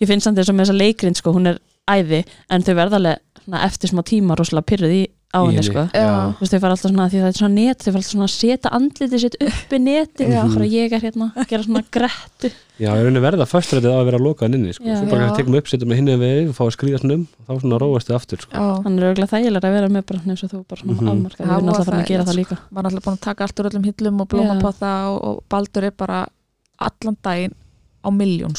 ég 0.00 0.08
finnst 0.10 0.24
samt 0.26 0.38
þess 0.38 0.50
að 0.50 0.56
með 0.58 0.64
þessa 0.66 0.78
leikrind 0.78 1.16
sko, 1.20 1.32
hún 1.36 1.46
er 1.52 1.58
æði 1.90 2.24
en 2.50 2.62
þau 2.62 2.74
verða 2.74 2.98
alveg 2.98 3.18
eftir 3.66 3.90
smá 3.92 4.02
tíma 4.06 4.34
rosalega 4.38 4.66
pyrruð 4.66 4.94
í 4.96 5.02
á 5.32 5.40
henni 5.48 5.62
sko. 5.64 5.82
já, 5.96 6.08
Þú 6.36 6.40
veist, 6.44 6.52
þau 6.52 6.60
fara 6.60 6.74
alltaf 6.76 6.90
svona, 6.92 7.06
því 7.08 7.18
það 7.22 7.28
er 7.32 7.36
svona 7.40 7.54
net 7.56 7.78
þau 7.80 7.86
fara 7.92 8.00
alltaf 8.02 8.12
svona 8.12 8.26
að 8.28 8.34
setja 8.36 8.70
andlitið 8.76 9.20
sitt 9.22 9.36
upp 9.46 9.70
í 9.72 9.78
netin 9.80 10.28
Já. 10.32 10.42
bara 10.52 10.66
ég 10.68 10.92
er 10.92 11.00
hérna, 11.06 11.26
að 11.36 11.46
gera 11.48 11.62
svona 11.66 11.82
grettu 11.96 12.50
Já, 12.82 12.90
ég 12.98 13.04
raunin 13.06 13.22
verða 13.22 13.46
fastrættið 13.46 13.92
á 13.94 13.96
að 14.00 14.06
vera 14.08 14.18
að 14.18 14.24
loka 14.26 14.44
hann 14.44 14.54
inni 14.58 14.72
sko. 14.74 14.84
Já. 14.84 14.96
Svo 14.98 15.06
bara 15.12 15.30
tekum 15.36 15.54
upp, 15.54 15.68
setjum 15.70 15.88
við 15.92 15.98
hinni 16.00 16.16
við 16.18 16.48
og 16.50 16.54
fá 16.56 16.62
að 16.66 16.72
skrýða 16.76 16.98
svona 17.02 17.14
um 17.20 17.24
og 17.28 17.46
þá 17.48 17.52
svona 17.62 17.78
róast 17.80 18.08
þið 18.10 18.16
aftur 18.18 18.38
sko. 18.42 18.52
hann 18.84 18.98
er 18.98 19.04
auðvitað 19.08 19.32
þægilega 19.32 19.68
að 19.68 19.76
vera 19.76 19.88
með 19.92 20.04
bara 20.10 20.20
eins 20.26 20.42
og 20.42 20.50
þú 20.52 20.62
bara 20.68 20.80
svona 20.82 20.92
Mhm. 20.92 21.08
afmarkað, 21.12 21.46
Það 21.46 21.52
við 21.52 21.56
erum 21.56 21.68
alltaf 21.72 21.86
farin 21.86 22.02
að 22.02 22.08
gera 22.12 22.24
það 22.24 22.36
líka 22.40 22.56
var 22.72 22.84
alltaf 22.84 23.04
búin 23.04 23.16
að 23.16 23.20
taka 23.28 23.44
allt 23.44 23.56
úr 23.60 23.68
öllum 23.70 23.84
hillum 23.88 24.20
og 24.20 24.28
blómapotha 24.28 24.92
og, 25.12 25.18
og 25.24 25.42
Baldur 25.48 25.84
er 25.84 25.90
bara 25.96 26.26
allan 26.80 27.16
daginn 27.22 27.54
á 28.04 28.08
miljón 28.10 28.56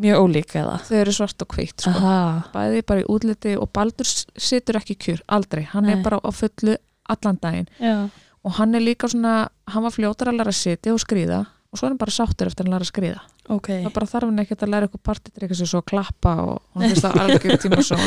ekki 0.00 0.08
mjög 0.08 0.24
ólík 0.24 0.56
eða? 0.56 0.78
þau 0.88 0.96
eru 1.00 1.14
svart 1.14 1.44
og 1.44 1.56
hvitt 1.56 1.84
sko. 1.84 2.16
Bæði 2.54 2.82
bara 2.88 3.04
í 3.04 3.08
útliti 3.12 3.54
og 3.60 3.70
Baldur 3.76 4.08
situr 4.08 4.80
ekki 4.80 4.96
kjur, 4.96 5.22
aldrei, 5.28 5.66
hann 5.74 5.88
Nei. 5.88 5.94
er 5.98 6.02
bara 6.04 6.20
á 6.24 6.30
fullu 6.32 6.76
allan 7.10 7.38
daginn. 7.42 7.70
Já, 7.82 8.08
og 8.44 8.56
hann 8.56 8.74
er 8.74 8.84
líka 8.84 9.08
svona, 9.10 9.50
hann 9.68 9.84
var 9.84 9.94
fljótar 9.94 10.30
að 10.32 10.40
læra 10.40 10.54
að 10.54 10.60
sitja 10.60 10.94
og 10.94 11.02
skrýða 11.02 11.44
og 11.70 11.78
svo 11.78 11.86
er 11.86 11.92
hann 11.92 12.00
bara 12.00 12.14
sáttur 12.14 12.50
eftir 12.50 12.66
að 12.66 12.74
læra 12.74 12.86
að 12.86 12.90
skrýða 12.90 13.22
ok. 13.50 13.68
Það 13.84 13.94
bara 13.96 14.10
þarf 14.10 14.30
hann 14.30 14.42
ekkert 14.42 14.64
að 14.64 14.72
læra 14.74 14.88
eitthvað 14.88 15.02
partitrykka 15.10 15.58
sér 15.58 15.70
svo 15.70 15.80
að 15.82 15.88
klappa 15.92 16.34
og 16.44 16.54
hún 16.74 16.86
finnst 16.86 17.06
það 17.06 17.18
algjör 17.24 17.58
tíma 17.64 17.82
svo 17.86 17.98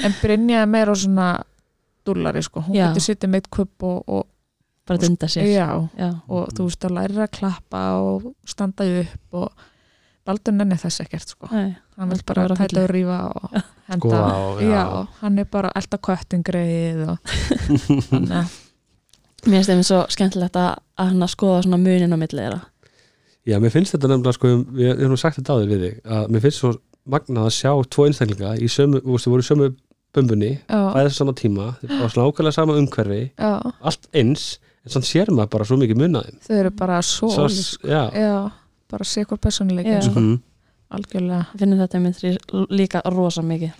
en 0.00 0.18
Brynja 0.20 0.62
er 0.64 0.70
meira 0.70 0.96
svona 0.96 1.30
dúllari 2.06 2.44
sko, 2.44 2.64
hún 2.68 2.78
getur 2.78 3.04
sittið 3.04 3.34
meitt 3.34 3.50
kupp 3.52 3.86
og, 3.86 3.98
og, 4.08 4.28
bara 4.88 5.02
dunda 5.02 5.28
sér 5.30 5.50
já, 5.50 5.66
já, 5.98 6.08
og 6.26 6.54
þú 6.56 6.68
veist 6.68 6.86
að 6.86 6.96
læra 6.96 7.26
að 7.26 7.34
klappa 7.36 7.82
og 8.00 8.30
standa 8.48 8.86
upp 9.02 9.42
og 9.42 9.66
Baldur 10.28 10.52
nenni 10.54 10.76
þess 10.78 11.00
ekkert 11.04 11.32
sko 11.32 11.48
Nei, 11.52 11.70
hann 11.96 12.10
vil 12.12 12.18
Vill 12.20 12.26
bara 12.28 12.44
á 12.44 12.56
tæta 12.58 12.82
og 12.84 12.90
rífa 12.92 13.18
og 13.30 13.54
henda 13.90 14.00
Skoða 14.00 14.24
á, 14.28 14.40
já. 14.60 14.72
já. 14.74 15.06
hann 15.22 15.38
er 15.38 15.48
bara 15.50 15.70
elda 15.80 15.98
köttingreið 16.08 17.00
og 17.08 17.32
þannig 18.10 18.34
að 18.40 18.58
mér 19.48 19.56
finnst 19.64 19.70
þeim 19.72 19.82
svo 19.88 20.00
skemmtilegt 20.12 20.58
að, 20.60 20.74
hann 21.00 21.24
að 21.24 21.32
skoða 21.32 21.62
svona 21.64 21.78
munin 21.80 22.12
á 22.12 22.18
milli 22.20 22.42
þeirra 22.44 22.60
Já, 23.48 23.56
mér 23.56 23.72
finnst 23.72 23.94
þetta 23.96 24.10
nefnilega 24.12 24.36
sko, 24.36 24.48
við 24.76 24.90
við 24.98 25.04
erum 25.06 25.16
sagt 25.18 25.38
þetta 25.40 25.54
á 25.56 25.60
þér 25.62 25.70
við 25.70 25.84
þig, 25.86 25.94
að 26.12 26.26
mér 26.34 26.42
finnst 26.44 26.60
svo 26.60 26.72
magnað 27.10 27.46
að 27.48 27.54
sjá 27.56 27.70
tvo 27.96 28.04
einstaklinga 28.10 28.50
í 28.60 28.68
sömu, 28.70 29.00
þú 29.00 29.14
veist, 29.16 29.24
þau 29.26 29.32
voru 29.32 29.44
í 29.44 29.48
sömu 29.48 29.68
bumbunni, 30.14 30.50
bæðið 30.68 31.14
sama 31.16 31.32
tíma, 31.40 31.70
bara 31.88 32.10
svona 32.12 32.26
ákvæmlega 32.28 32.52
sama 32.58 32.76
umhverfi, 32.76 33.22
já, 33.40 33.52
allt 33.80 34.04
eins, 34.20 34.44
en 34.84 34.92
sann 34.92 35.06
sér 35.08 35.32
maður 35.32 35.54
bara 35.56 35.68
svo 35.70 35.78
mikið 35.80 36.02
munnaðum. 36.02 36.36
þau 36.44 36.54
eru 36.60 36.74
bara 36.82 37.00
svo 37.08 37.30
Svo, 37.32 37.48
sko. 37.48 37.88
já, 37.88 38.02
já, 38.12 38.36
bara 38.90 39.04
sikur 39.06 39.38
personleik 39.38 39.86
Já. 39.86 40.00
sko, 40.06 40.20
mm 40.20 40.38
algjörlega 40.90 41.44
finnum 41.54 41.78
þetta 41.78 41.98
mynd 42.02 42.16
líka 42.74 43.00
rosa 43.14 43.42
mikið. 43.46 43.70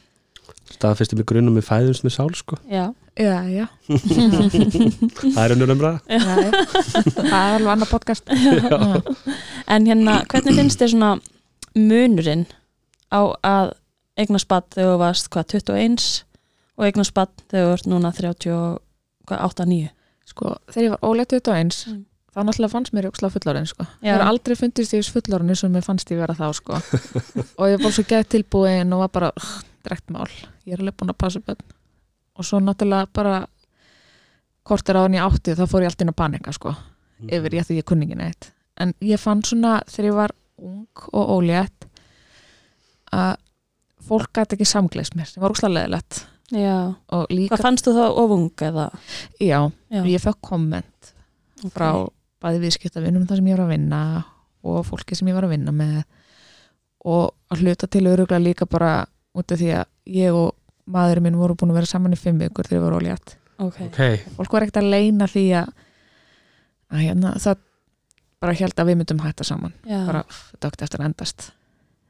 Staðfestum 0.70 1.18
við 1.18 1.26
grunum 1.26 1.56
með 1.58 1.64
fæðumst 1.66 2.04
með 2.06 2.12
sál, 2.14 2.28
sko. 2.38 2.54
já, 2.70 2.84
já, 3.18 3.32
já, 3.50 3.64
Það 5.34 5.40
er 5.42 5.54
önnur 5.56 5.72
umræða. 5.74 5.98
það 6.06 7.34
er 7.34 7.56
alveg 7.56 7.72
annað 7.72 7.90
podcast. 7.90 8.30
Já. 8.30 8.78
en 9.74 9.86
hérna 9.90 10.14
hvernig 10.30 10.54
finnst 10.60 10.78
þér 10.82 10.92
svona 10.94 11.10
munurinn 11.74 12.46
á 13.10 13.20
að 13.42 13.72
eignast 14.18 14.46
spatt 14.46 14.70
þegar 14.78 14.94
þú 14.94 15.00
varst 15.02 15.30
hvað 15.34 15.50
21 15.56 16.06
og 16.78 16.86
eignast 16.86 17.10
spatt 17.14 17.42
þegar 17.50 17.66
þú 17.66 17.74
ert 17.74 17.90
núna 17.90 18.12
38-9 18.14 19.90
sko, 20.30 20.54
þegar 20.70 20.86
ég 20.86 20.94
var 20.94 21.04
óleitt 21.10 21.34
21 21.34 21.82
Mm. 21.90 22.04
Þá 22.30 22.40
náttúrulega 22.46 22.72
fannst 22.72 22.94
mér 22.94 23.08
jókslega 23.08 23.34
fullorinn 23.36 23.68
sko. 23.68 23.86
Ég 24.06 24.14
har 24.14 24.24
aldrei 24.26 24.56
fundist 24.58 24.94
ég 24.94 25.10
fullorinn 25.14 25.54
og 25.54 25.74
mér 25.74 25.86
fannst 25.86 26.12
ég 26.12 26.20
vera 26.20 26.36
þá 26.36 26.46
sko. 26.56 26.78
og 27.60 27.72
ég 27.72 27.82
var 27.82 27.94
svo 27.96 28.06
gett 28.08 28.30
tilbúin 28.32 28.94
og 28.94 29.04
var 29.04 29.12
bara 29.16 29.32
uh, 29.34 29.50
drekt 29.86 30.12
mál, 30.14 30.28
ég 30.66 30.76
er 30.76 30.84
alveg 30.84 30.98
búin 31.00 31.14
að 31.14 31.20
passa 31.24 31.42
bönn 31.44 31.76
og 32.40 32.46
svo 32.46 32.60
náttúrulega 32.62 33.10
bara 33.16 33.34
kortir 34.64 34.96
á 34.96 35.04
hann 35.04 35.18
ég 35.18 35.26
átti 35.26 35.56
þá 35.58 35.66
fór 35.68 35.84
ég 35.84 35.90
alltaf 35.90 36.06
inn 36.06 36.14
að 36.14 36.20
panika 36.22 36.54
sko. 36.56 36.74
yfir 37.28 37.58
ég 37.58 37.66
því 37.68 37.80
ég 37.80 37.88
kunni 37.88 38.06
ekki 38.08 38.16
neitt. 38.16 38.50
En 38.80 38.94
ég 39.04 39.20
fann 39.20 39.42
svona 39.44 39.80
þegar 39.90 40.08
ég 40.08 40.16
var 40.16 40.36
ung 40.60 41.06
og 41.12 41.32
ólétt 41.36 41.88
að 43.12 43.34
fólk 44.06 44.30
gæti 44.32 44.56
ekki 44.56 44.68
samgleist 44.68 45.16
mér. 45.18 45.28
Sem 45.28 45.42
var 45.42 45.52
úkslega 45.52 45.74
leðilegt 45.74 46.22
hvað 46.50 47.62
fannst 47.62 47.86
þú 47.86 47.94
þá 47.94 48.06
ofung 48.18 48.64
eða? 48.66 48.86
Já, 49.38 49.70
já, 49.90 50.02
ég 50.02 50.22
fekk 50.22 50.40
komment 50.42 51.12
ok. 51.62 51.72
frá 51.74 51.90
bæði 52.40 52.62
viðskiptavinnum 52.64 53.26
þar 53.28 53.40
sem 53.40 53.50
ég 53.50 53.58
var 53.58 53.66
að 53.66 53.74
vinna 53.74 54.00
og 54.70 54.80
fólki 54.88 55.16
sem 55.16 55.28
ég 55.30 55.36
var 55.36 55.46
að 55.48 55.54
vinna 55.54 55.74
með 55.74 56.00
og 57.10 57.30
að 57.52 57.62
hluta 57.64 57.88
til 57.88 58.04
öruglega 58.10 58.42
líka 58.42 58.68
bara 58.68 59.06
út 59.36 59.52
af 59.52 59.60
því 59.60 59.70
að 59.78 59.86
ég 60.16 60.36
og 60.36 60.54
maðurinn 60.90 61.28
minn 61.28 61.38
voru 61.40 61.56
búin 61.56 61.72
að 61.72 61.80
vera 61.80 61.90
saman 61.90 62.16
í 62.16 62.18
fimm 62.20 62.40
vikur 62.42 62.68
þegar 62.68 62.80
ég 62.80 62.84
var 62.86 62.96
ólétt. 62.98 63.36
Ok, 63.60 63.78
Ok, 63.86 64.00
fólk 64.36 64.54
var 64.56 64.64
ekkert 64.66 64.80
að 64.82 64.90
leina 64.92 65.28
því 65.30 65.44
að, 65.60 65.72
að 66.90 67.02
hérna, 67.04 67.34
það 67.40 67.60
bara 68.40 68.56
held 68.56 68.80
að 68.80 68.88
við 68.88 68.98
myndum 69.00 69.20
hætta 69.24 69.44
saman. 69.44 69.74
Já, 69.84 70.00
bara 70.08 70.22
átti 70.24 70.84
eftir 70.86 71.00
að 71.02 71.10
endast. 71.10 71.50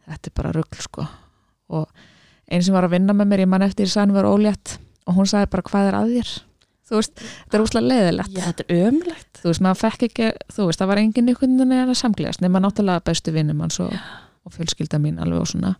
Þetta 0.06 0.30
er 0.30 0.36
bara 0.38 0.52
rugl 0.54 0.82
sko. 0.82 1.06
Og 1.74 1.90
einn 2.50 2.62
sem 2.66 2.74
var 2.74 2.86
að 2.86 2.94
vinna 2.96 3.14
með 3.14 3.30
mér 3.32 3.44
ég 3.44 3.50
man 3.50 3.66
eftir 3.66 3.90
sagði 3.90 4.06
hann 4.08 4.16
var 4.16 4.30
ólétt 4.30 4.78
og 5.06 5.18
hún 5.18 5.28
sagði 5.30 5.50
bara 5.52 5.66
hvað 5.66 5.90
er 5.90 5.98
að 5.98 6.14
þér 6.16 6.32
þú 6.90 6.98
veist, 6.98 7.22
þetta 7.22 7.58
er 7.58 7.64
úslega 7.64 7.86
leiðilegt 7.86 8.34
já, 8.36 8.42
þetta 8.50 8.66
er 8.68 8.90
ömlegt 8.90 9.40
þú 9.42 9.48
veist, 9.52 9.62
maður 9.66 9.80
fekk 9.84 10.02
ekki, 10.08 10.28
þú 10.56 10.66
veist, 10.68 10.80
það 10.82 10.90
var 10.92 11.02
engin 11.04 11.30
ykkur 11.34 11.48
en 11.54 11.72
að 11.78 11.94
samglegast, 12.02 12.42
nema 12.44 12.60
náttúrulega 12.64 13.04
bestu 13.06 13.32
vinnum 13.36 13.60
hans 13.64 13.80
og, 13.80 13.94
og 14.44 14.52
fjölskylda 14.56 14.98
mín 15.02 15.20
alveg 15.22 15.40
og 15.44 15.50
svona. 15.54 15.74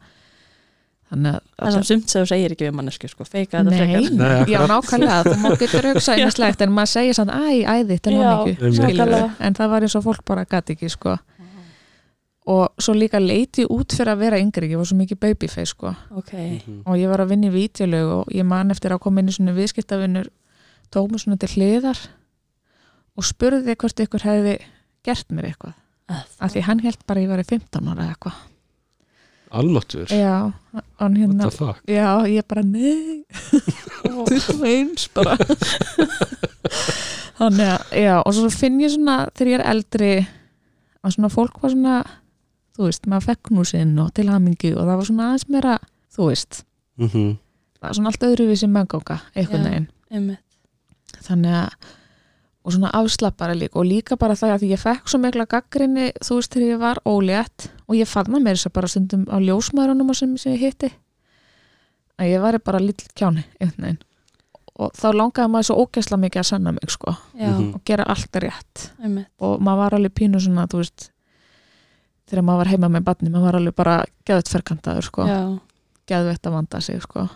Þannig 1.11 1.35
að 1.35 1.41
það 1.59 1.77
er 1.81 1.87
sumt 1.89 2.13
sem 2.13 2.23
þú 2.23 2.29
segir 2.31 2.53
ekki 2.55 2.67
við 2.69 2.75
mannesku 2.79 3.09
sko, 3.11 3.25
feika 3.27 3.59
þetta 3.59 3.71
Nei, 3.73 3.79
frekar 3.81 4.13
Nei, 4.21 4.53
já 4.53 4.61
nákvæmlega, 4.71 5.23
þú 5.27 5.39
má 5.43 5.49
getur 5.59 5.89
hugsa 5.91 6.15
einmislegt 6.15 6.61
en 6.63 6.71
maður 6.77 6.93
segir 6.93 7.17
samt, 7.19 7.33
æ, 7.35 7.65
æði, 7.67 7.97
þetta 7.97 8.13
er 8.13 8.21
ekki 8.31 8.53
skilurðu. 8.61 8.85
nákvæmlega. 8.87 9.31
en 9.49 9.57
það 9.59 9.73
var 9.75 9.87
eins 9.89 9.97
og 9.99 10.05
fólk 10.07 10.23
bara 10.31 10.45
gæti 10.47 10.77
ekki 10.77 10.91
sko. 10.95 11.17
og 12.51 12.71
svo 12.83 12.95
líka 12.97 13.19
leiti 13.21 13.67
út 13.69 13.93
fyrir 13.95 14.13
að 14.15 14.23
vera 14.23 14.39
yngri, 14.41 14.71
ég 14.73 14.79
var 14.81 14.87
svo 14.89 14.97
mikið 15.01 15.19
babyface 15.27 15.67
sko. 15.75 15.91
ok, 16.17 16.33
Mhm. 16.33 16.83
og 16.87 16.95
ég 16.97 17.09
var 17.11 17.21
að 17.21 17.29
vinna 17.35 17.51
í 17.51 17.55
vítjulög 17.59 18.13
og 18.21 18.27
ég 18.33 18.45
man 18.47 18.71
eftir 18.71 18.91
að 18.95 19.01
koma 19.01 19.21
inn 19.21 19.29
í 19.29 19.33
svona 19.35 19.53
viðskiptavinnur 19.59 20.29
tók 20.91 21.11
mér 21.11 21.23
svona 21.23 21.41
til 21.41 21.51
hliðar 21.55 22.01
og 23.19 23.27
spurði 23.27 23.77
hvort 23.79 24.03
ykkur 24.05 24.25
hefði 24.27 24.57
gert 25.07 25.35
mér 25.35 25.51
eitthvað. 25.51 25.77
Af 26.43 26.55
því 26.55 26.65
hann 26.67 26.81
held 26.83 27.05
bara 27.07 27.21
að 27.21 27.27
ég 27.27 27.31
var 27.31 27.43
í 27.43 27.47
15 27.47 27.91
ára 27.91 28.07
eða 28.07 28.15
eitthvað. 28.15 28.39
Almáttur. 29.51 30.07
já, 30.15 30.53
hérna 31.19 31.49
já, 31.91 32.09
ég 32.31 32.47
bara 32.47 32.63
nei. 32.63 33.25
21 34.31 35.09
bara. 35.17 35.35
Þannig 37.41 37.67
að, 37.67 37.85
já, 37.99 38.15
og 38.21 38.35
svo 38.37 38.51
finn 38.55 38.79
ég 38.83 38.93
svona 38.95 39.17
þegar 39.35 39.51
ég 39.51 39.59
er 39.59 39.67
eldri 39.73 40.11
að 41.01 41.17
svona 41.17 41.33
fólk 41.33 41.59
var 41.63 41.73
svona 41.75 41.97
þú 42.77 42.87
veist, 42.87 43.09
maður 43.11 43.27
fekk 43.31 43.51
knúsinn 43.51 43.95
og 44.03 44.13
til 44.17 44.29
hamingi 44.31 44.75
og 44.77 44.85
það 44.85 45.01
var 45.01 45.09
svona 45.09 45.29
aðeins 45.31 45.49
meira 45.51 45.79
þú 46.15 46.31
veist, 46.31 46.63
Mm 47.01 47.09
það 47.81 47.89
var 47.89 47.97
svona 47.97 48.11
allt 48.13 48.25
öðruvísi 48.29 48.69
meðganga, 48.69 49.15
einhvern 49.35 49.65
veginn. 49.65 49.87
einmitt 50.13 50.50
þannig 51.27 51.57
að 51.65 51.89
og 52.61 52.75
svona 52.75 52.91
afslappara 52.93 53.55
líka 53.57 53.79
og 53.81 53.87
líka 53.89 54.17
bara 54.21 54.35
það 54.37 54.51
að 54.53 54.59
því 54.63 54.69
ég 54.75 54.81
fekk 54.83 55.07
svo 55.09 55.19
mikla 55.23 55.47
gaggrinni 55.49 56.11
þú 56.21 56.35
veist 56.37 56.53
þegar 56.53 56.69
ég 56.75 56.81
var 56.83 56.99
ólétt 57.09 57.71
og 57.89 57.95
ég 57.97 58.07
fann 58.11 58.29
það 58.29 58.43
mér 58.45 58.59
þess 58.59 58.69
að 58.69 58.75
bara 58.77 58.91
stundum 58.93 59.23
á 59.33 59.37
ljósmaðurunum 59.41 60.13
sem, 60.15 60.35
sem 60.37 60.53
ég 60.59 60.61
hitti 60.67 60.91
að 62.21 62.29
ég 62.35 62.43
væri 62.45 62.61
bara 62.61 62.83
lill 62.85 63.01
kjáni 63.17 63.45
og 64.81 64.93
þá 64.97 65.07
langaði 65.17 65.49
maður 65.53 65.67
svo 65.71 65.79
ógæsla 65.87 66.17
mikið 66.21 66.41
að 66.43 66.49
sanna 66.51 66.73
mig 66.77 66.91
sko 66.93 67.13
já, 67.37 67.49
Mhm. 67.49 67.75
og 67.75 67.81
gera 67.85 68.05
allt 68.09 68.33
rétt. 68.33 68.91
Einmitt. 69.03 69.27
Og 69.41 69.61
maður 69.61 69.77
var 69.77 69.95
alveg 69.97 70.13
pínu 70.15 70.41
svona 70.41 70.67
þú 70.69 70.79
veist 70.81 71.11
þegar 72.31 72.45
maður 72.45 72.57
var 72.63 72.71
heima 72.71 72.89
með 72.89 73.05
barni 73.05 73.31
maður 73.31 73.43
var 73.49 73.55
alveg 73.61 73.75
bara 73.77 74.05
geðvett 74.27 74.49
ferkantaður 74.53 75.03
sko. 75.05 75.27
Geðvett 76.07 76.43
að 76.47 76.53
vanda 76.53 76.81
sig 76.81 77.01
sko 77.03 77.29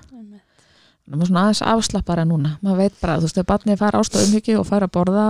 maður 1.09 1.23
er 1.23 1.29
svona 1.31 1.43
aðeins 1.45 1.63
afslappara 1.75 2.25
núna. 2.29 2.55
Maður 2.63 2.77
veit 2.85 3.01
bara, 3.01 3.17
þú 3.21 3.29
veist, 3.29 3.39
ef 3.39 3.47
barnið 3.51 3.79
fær 3.83 3.99
ástöðum 4.01 4.35
hyggi 4.39 4.57
og 4.61 4.67
fær 4.69 4.87
að 4.87 4.93
borða 4.97 5.27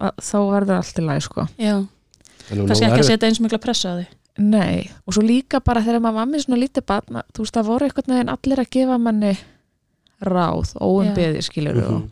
að, 0.00 0.12
þá 0.22 0.36
verður 0.54 0.76
allt 0.78 0.98
í 1.02 1.04
lagi, 1.06 1.24
sko. 1.26 1.46
Já, 1.58 1.74
kannski 2.50 2.86
ekki 2.88 3.00
að 3.02 3.08
setja 3.10 3.28
eins 3.30 3.40
mikla 3.44 3.58
pressu 3.62 3.88
á 3.90 3.94
því 3.98 4.06
nei, 4.40 4.86
og 5.04 5.12
svo 5.12 5.20
líka 5.26 5.58
bara 5.60 5.82
þegar 5.84 6.00
maður 6.00 6.14
var 6.16 6.28
með 6.30 6.44
svona 6.46 6.60
lítið 6.62 6.84
barn, 6.86 7.16
að- 7.18 7.26
þú 7.34 7.42
veist, 7.44 7.54
það 7.58 7.66
voru 7.66 7.84
einhvern 7.88 8.12
veginn 8.14 8.30
allir 8.32 8.60
að 8.62 8.70
gefa 8.72 8.96
manni 8.98 9.32
ráð 10.24 10.72
óumbeði, 10.80 11.42
skilur 11.44 11.74
Mhm. 11.76 11.94
og 11.94 12.10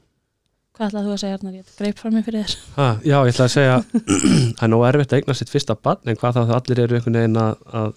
hvað 0.79 0.91
ætlaði 0.91 1.07
þú 1.09 1.13
að 1.15 1.21
segja 1.23 1.35
Arnar, 1.39 1.53
ég 1.55 1.65
greip 1.79 1.99
fram 1.99 2.15
mig 2.15 2.25
fyrir 2.25 2.45
þér. 2.45 2.57
Ha, 2.77 2.89
já, 3.03 3.17
ég 3.25 3.33
ætla 3.33 3.47
að 3.47 3.55
segja 3.55 3.85
það 4.59 4.63
er 4.63 4.69
nú 4.69 4.83
erfitt 4.89 5.13
að 5.13 5.19
eigna 5.23 5.35
sitt 5.39 5.49
fyrsta 5.51 5.75
barn 5.83 5.99
en 6.05 6.17
hvað 6.17 6.35
það 6.39 6.53
allir 6.59 6.79
eru 6.85 6.97
einhvern 6.99 7.19
veginn 7.19 7.41
að, 7.43 7.57
að, 7.73 7.93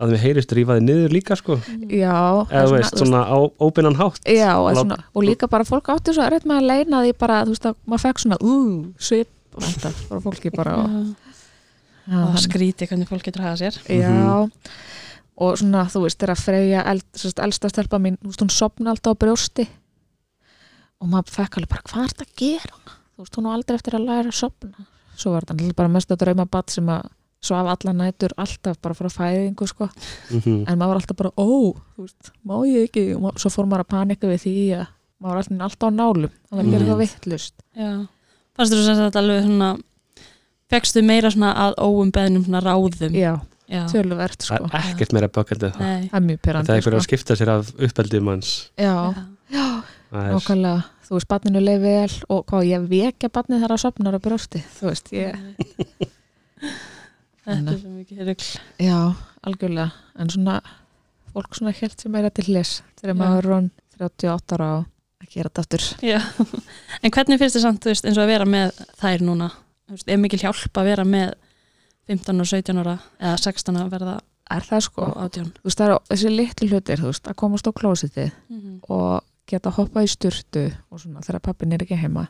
að 0.00 0.14
við 0.14 0.22
heyrist 0.24 0.52
rífaði 0.56 0.84
niður 0.84 1.14
líka 1.14 1.36
sko. 1.38 1.56
Já, 1.92 2.16
eða 2.48 2.62
þú 2.66 2.76
veist, 2.76 3.00
svona 3.00 3.24
á 3.28 3.38
óbeinan 3.60 3.98
hátt. 3.98 4.22
Já, 4.24 4.52
svona, 4.76 5.00
og 5.12 5.26
líka 5.26 5.48
bara 5.50 5.66
fólk 5.68 5.90
átti 5.92 6.14
svo 6.16 6.24
erfitt 6.24 6.46
með 6.48 6.62
að 6.62 6.70
leina 6.70 7.02
því 7.04 7.16
bara, 7.20 7.40
þú 7.44 7.54
veist, 7.54 7.68
að 7.68 7.76
maður 7.84 8.04
fekk 8.06 8.22
svona 8.24 8.38
uh, 8.40 8.78
svip, 9.10 9.32
og 9.52 9.66
þetta, 9.66 9.92
bara 10.08 10.22
fólki 10.24 10.54
bara 10.54 10.76
og, 10.80 12.38
skríti 12.40 12.88
hvernig 12.88 13.10
fólk 13.10 13.28
getur 13.28 13.44
hafa 13.44 13.60
sér. 13.60 13.76
Já, 13.92 14.40
og 15.40 15.60
svona, 15.60 15.84
þú 15.92 16.06
veist, 16.06 16.20
þegar 16.22 16.42
Freyja, 16.46 16.86
eld, 16.94 17.06
sérst, 17.20 17.44
elsta 17.44 17.72
stelpa 17.72 18.00
mín, 18.00 18.16
þú 18.22 18.32
veist, 18.32 18.46
hún 18.46 18.54
sopna 18.56 18.94
alltaf 18.94 19.18
á 19.18 19.20
brjósti. 19.26 19.68
Og 21.00 21.08
maður 21.08 21.36
fekk 21.36 21.60
alveg 21.60 21.72
bara, 21.76 21.86
hvað 21.88 22.02
er 22.02 22.10
þetta 22.14 22.26
að 22.26 22.34
gera? 22.40 22.96
Þú 23.14 23.24
veist, 23.24 23.38
hún 23.38 23.48
á 23.48 23.50
aldrei 23.52 23.76
eftir 23.78 23.96
að 23.96 24.08
læra 24.08 24.32
að 24.32 24.36
sopna. 24.36 24.90
Svo 25.20 25.32
var 25.34 25.44
þetta 25.48 25.76
bara 25.76 25.92
mest 25.92 26.12
að 26.12 26.22
drauma 26.24 26.48
bat 26.48 26.72
sem 26.72 26.88
að 26.92 27.08
svaf 27.42 27.66
alla 27.72 27.92
nætur 27.96 28.34
alltaf 28.36 28.76
bara 28.82 28.94
frá 28.94 29.08
fæðingu, 29.08 29.66
sko. 29.68 29.88
Mhm. 30.30 30.64
En 30.68 30.78
maður 30.78 30.88
var 30.94 31.00
alltaf 31.00 31.16
bara, 31.16 31.30
ó, 31.36 31.74
veist, 31.98 32.32
má 32.46 32.54
ég 32.68 32.88
ekki? 32.90 33.04
Og 33.16 33.38
svo 33.40 33.48
fór 33.50 33.66
maður 33.68 33.84
að 33.86 33.92
panika 33.96 34.26
við 34.28 34.42
því 34.44 34.54
að 34.80 34.86
maður 35.20 35.30
var 35.30 35.36
alltaf, 35.42 35.60
alltaf 35.68 35.88
á 35.88 35.90
nálum. 35.92 36.30
Það 36.48 36.56
var 36.56 36.64
ekki 36.64 36.70
Mm. 36.70 36.80
eitthvað 36.80 37.00
vittlust. 37.04 37.54
fannst 38.56 38.72
þú 38.74 38.84
sem 38.84 38.96
sagt 38.96 39.16
alveg 39.16 39.44
svona 39.44 39.78
fegstu 40.70 41.02
meira 41.02 41.30
svona 41.30 41.54
að 41.56 41.74
óum 41.80 42.10
beðnum 42.12 42.44
svona 42.44 42.60
ráðum 42.62 43.14
já, 43.14 43.40
já. 43.70 43.86
töluvert 43.88 44.36
það 44.44 44.58
sko. 44.60 44.68
er 44.70 44.80
ekkert 44.92 45.12
meira 45.16 45.28
en 45.28 45.72
það 45.72 45.78
Nei. 45.80 46.08
það 46.10 46.14
er 46.14 46.26
mjög 46.26 46.36
það 46.38 46.42
pyrrandi 46.44 46.68
er 46.70 46.74
einhver 46.76 46.92
sko. 46.92 46.98
að 47.00 47.06
skipta 47.08 47.36
sér 47.40 47.48
af 47.54 47.72
uppeldið 47.88 48.22
manns 48.22 48.70
já, 48.76 49.14
Já. 49.50 49.82
það 50.12 50.28
nákvæmlega 50.34 50.84
þú 51.08 51.16
veist, 51.16 51.28
barninu 51.32 51.60
leið 51.64 51.80
vel 51.80 52.12
og 52.28 52.44
hvað, 52.46 52.68
ég 52.70 52.88
vekja 52.92 53.28
barnið 53.34 53.60
þar 53.64 53.74
á 53.74 53.78
sopnar 53.82 54.14
og 54.14 54.22
brjósti 54.22 54.62
þú 54.78 54.90
veist, 54.90 55.10
ég, 55.10 55.34
þetta 57.56 57.74
er 57.74 57.80
svo 57.80 57.90
mikið 57.94 58.22
rugl 58.28 58.48
já, 58.86 58.98
algjörlega. 59.46 59.90
En 60.20 60.30
svona, 60.30 60.60
fólk 61.34 61.58
svona 61.58 61.74
helt 61.80 62.00
sem 62.00 62.12
meira 62.12 62.30
til 62.30 62.46
hlis 62.48 62.80
þegar 63.00 63.18
maður 63.20 63.38
er 63.44 63.50
rann 63.50 63.70
38 64.00 64.56
ára 64.56 64.70
og 64.78 64.86
að 65.20 65.34
gera 65.34 65.50
þetta 65.50 65.60
aftur. 65.66 65.86
Já, 66.06 66.20
en 67.02 67.10
hvernig 67.14 67.38
finnst 67.42 67.56
þið 67.58 67.62
samt, 67.66 67.82
þú 67.84 67.92
veist, 67.92 68.08
eins 68.08 68.18
og 68.18 68.24
að 68.24 68.32
vera 68.32 68.48
með 68.48 68.82
þær 69.02 69.24
núna? 69.28 69.50
Þú 69.86 69.96
veist, 69.98 70.08
er 70.08 70.20
mikil 70.22 70.40
hjálp 70.40 70.80
að 70.80 70.90
vera 70.90 71.04
með 71.04 71.34
15 72.10 72.40
og 72.42 72.50
17 72.50 72.80
ára 72.82 72.96
eða 73.20 73.36
16 73.44 73.80
að 73.80 73.90
verða 73.92 74.14
er 74.50 74.64
það 74.66 74.80
sko, 74.88 75.02
og 75.06 75.18
18? 75.28 75.50
þú 75.60 75.68
veist, 75.68 75.78
það 75.78 75.86
eru 75.90 75.98
þessi 76.10 76.30
litlu 76.34 76.68
hlutir, 76.70 77.02
þú 77.02 77.10
veist, 77.12 77.28
að 77.30 77.36
komast 77.42 77.68
á 77.68 77.72
klósitið 77.72 78.30
Mm 78.48 78.60
-hmm. 78.60 78.78
og 78.88 79.22
geta 79.46 79.70
hoppað 79.70 80.04
í 80.04 80.08
sturtu 80.08 80.72
og 80.90 81.00
svona 81.00 81.20
þegar 81.20 81.40
pappin 81.40 81.72
er 81.72 81.82
ekki 81.82 81.96
heima. 81.96 82.26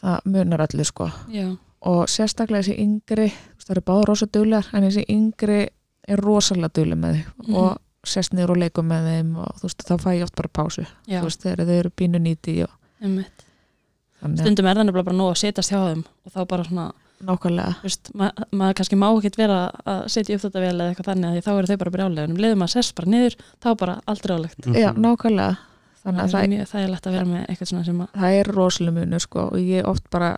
Það 0.00 0.20
munar 0.24 0.60
allir 0.60 0.84
sko. 0.84 1.10
Já, 1.28 1.56
og 1.80 2.08
sérstaklega 2.08 2.62
þessi 2.62 2.78
yngri 2.82 3.32
það 3.68 3.74
eru 3.76 3.84
báður 3.90 4.08
rosa 4.12 4.26
duglegar 4.32 4.70
en 4.72 4.88
þessi 4.88 5.04
yngri 5.12 5.60
er 6.08 6.22
rosalega 6.24 6.72
dugleg 6.78 6.98
með 6.98 7.18
þau 7.18 7.48
Mhm. 7.48 7.54
og 7.62 7.78
sest 8.08 8.32
niður 8.32 8.50
og 8.54 8.60
leikum 8.62 8.88
með 8.88 9.08
þeim 9.10 9.36
og 9.44 9.58
þú 9.60 9.66
veist, 9.68 9.82
þá 9.84 9.94
fæ 10.00 10.10
ég 10.16 10.22
oft 10.24 10.34
bara 10.38 10.48
pásu 10.48 10.86
já, 11.06 11.20
þú 11.20 11.24
veist, 11.28 11.42
þegar 11.44 11.66
þau 11.68 11.78
eru 11.78 11.90
pínu 11.90 12.18
nýti 12.24 12.62
og 12.64 12.70
Stundum 14.18 14.66
er 14.66 14.74
það 14.74 14.88
nefnilega 14.88 15.06
bara 15.06 15.16
nóg 15.18 15.28
að 15.30 15.38
setjast 15.44 15.70
hjá 15.70 15.78
þeim 15.84 16.00
og 16.26 16.32
þá 16.34 16.40
bara 16.50 16.64
svona, 16.66 16.86
nákvæmlega 17.28 17.74
þú 17.78 17.86
veist, 17.86 18.08
ma 18.18 18.30
maður 18.50 18.74
kannski 18.80 18.98
má 18.98 19.06
ekkert 19.14 19.36
vera 19.38 19.58
að 19.86 20.00
setja 20.10 20.34
upp 20.38 20.42
þetta 20.46 20.62
vel 20.64 20.74
eða 20.80 20.88
eitthvað 20.90 21.10
þannig 21.12 21.28
að 21.28 21.36
því 21.36 21.44
þá 21.46 21.50
eru 21.58 21.70
þau 21.70 21.78
bara 21.84 21.94
brjálega 21.94 22.24
en 22.26 22.34
um 22.34 22.40
leiðum 22.42 22.64
að 22.66 22.72
sess 22.74 22.92
bara 22.98 23.12
niður, 23.14 23.36
þá 23.62 23.68
bara 23.78 23.94
aldrei 24.10 24.34
álegt. 24.38 24.66
Mhm. 24.66 24.74
já, 24.74 24.90
nákvæmlega 24.98 25.58
þannig 26.02 26.22
að 26.24 26.28
Það 26.28 26.34
það, 26.34 26.42
er 26.42 26.52
mjög 26.54 26.68
þægilegt 26.72 27.06
að 27.06 27.12
vera 27.18 27.28
með 27.30 27.46
eitthvað 27.48 27.68
svona 27.72 27.84
sem 27.84 28.00
að, 28.00 28.08
það 28.18 28.38
er 28.40 28.52
rosalega 28.58 28.96
munu 28.98 29.20
sko 29.20 29.40
og 29.52 29.58
ég 29.62 29.86
oft 29.92 30.10
bara 30.10 30.32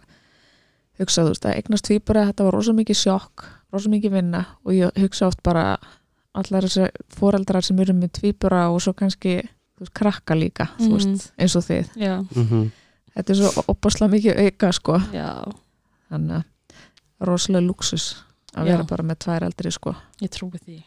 hugsa 1.01 1.23
þú 1.25 1.33
veist 1.33 1.47
að 1.49 1.57
eignast 1.59 1.85
tvíbura 1.89 2.27
þetta 2.31 2.45
var 2.47 2.55
rosa 2.59 2.73
mikið 2.77 2.99
sjokk, 3.01 3.45
rosa 3.73 3.89
mikið 3.93 4.13
vinna 4.19 4.45
og 4.65 4.73
ég 4.77 5.01
hugsa 5.01 5.27
oft 5.31 5.43
bara 5.43 5.79
allar 6.35 6.63
þessi 6.67 6.89
foreldrar 7.17 7.65
sem 7.67 7.79
eru 7.83 7.95
með 7.97 8.13
tvíbura 8.21 8.69
og 8.71 8.81
svo 8.85 8.93
kannski 8.95 9.41
veist, 9.81 9.95
krakka 9.95 10.35
líka 10.37 10.69
þú 10.79 10.89
Mhm. 10.91 10.95
veist, 10.97 11.33
eins 11.39 11.57
og 11.57 11.65
þið 11.65 11.97
já, 11.97 12.15
Mhm. 12.37 12.71
þetta 13.17 13.31
er 13.31 13.37
svo 13.37 13.65
opaslega 13.69 14.13
mikið 14.15 14.39
auka 14.47 14.73
sko 14.73 14.99
já, 15.13 15.53
þannig 16.11 16.37
að 16.37 16.45
rosalega 17.27 17.67
luxus 17.67 18.15
að 18.55 18.67
Já. 18.67 18.71
vera 18.77 18.85
bara 18.85 19.03
með 19.05 19.19
tvær 19.19 19.43
eldri 19.43 19.71
sko 19.73 19.95
ég 20.21 20.29
trúi 20.31 20.59
því. 20.59 20.83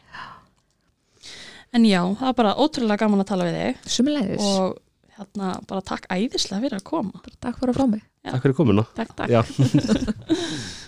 En 1.73 1.83
já, 1.85 2.01
það 2.03 2.21
var 2.27 2.33
bara 2.37 2.55
ótrúlega 2.61 2.97
gaman 3.01 3.23
að 3.23 3.29
tala 3.31 3.45
við 3.45 3.55
þig 3.59 3.77
Sumulegis, 3.89 4.41
og 4.41 4.77
hérna 5.17 5.53
bara 5.69 5.81
takk 5.81 6.05
æðislega 6.13 6.61
fyrir 6.61 6.77
að 6.79 6.83
koma. 6.83 7.21
takk 7.41 7.57
fyrir 7.59 7.73
að 7.73 7.79
fá 7.79 7.87
mig 7.89 8.01
Já. 8.01 8.07
Takk 8.23 8.41
fyrir 8.45 8.55
komuna 8.55 8.85
Takk, 8.95 9.11
takk. 9.17 9.29
Já. 9.29 9.43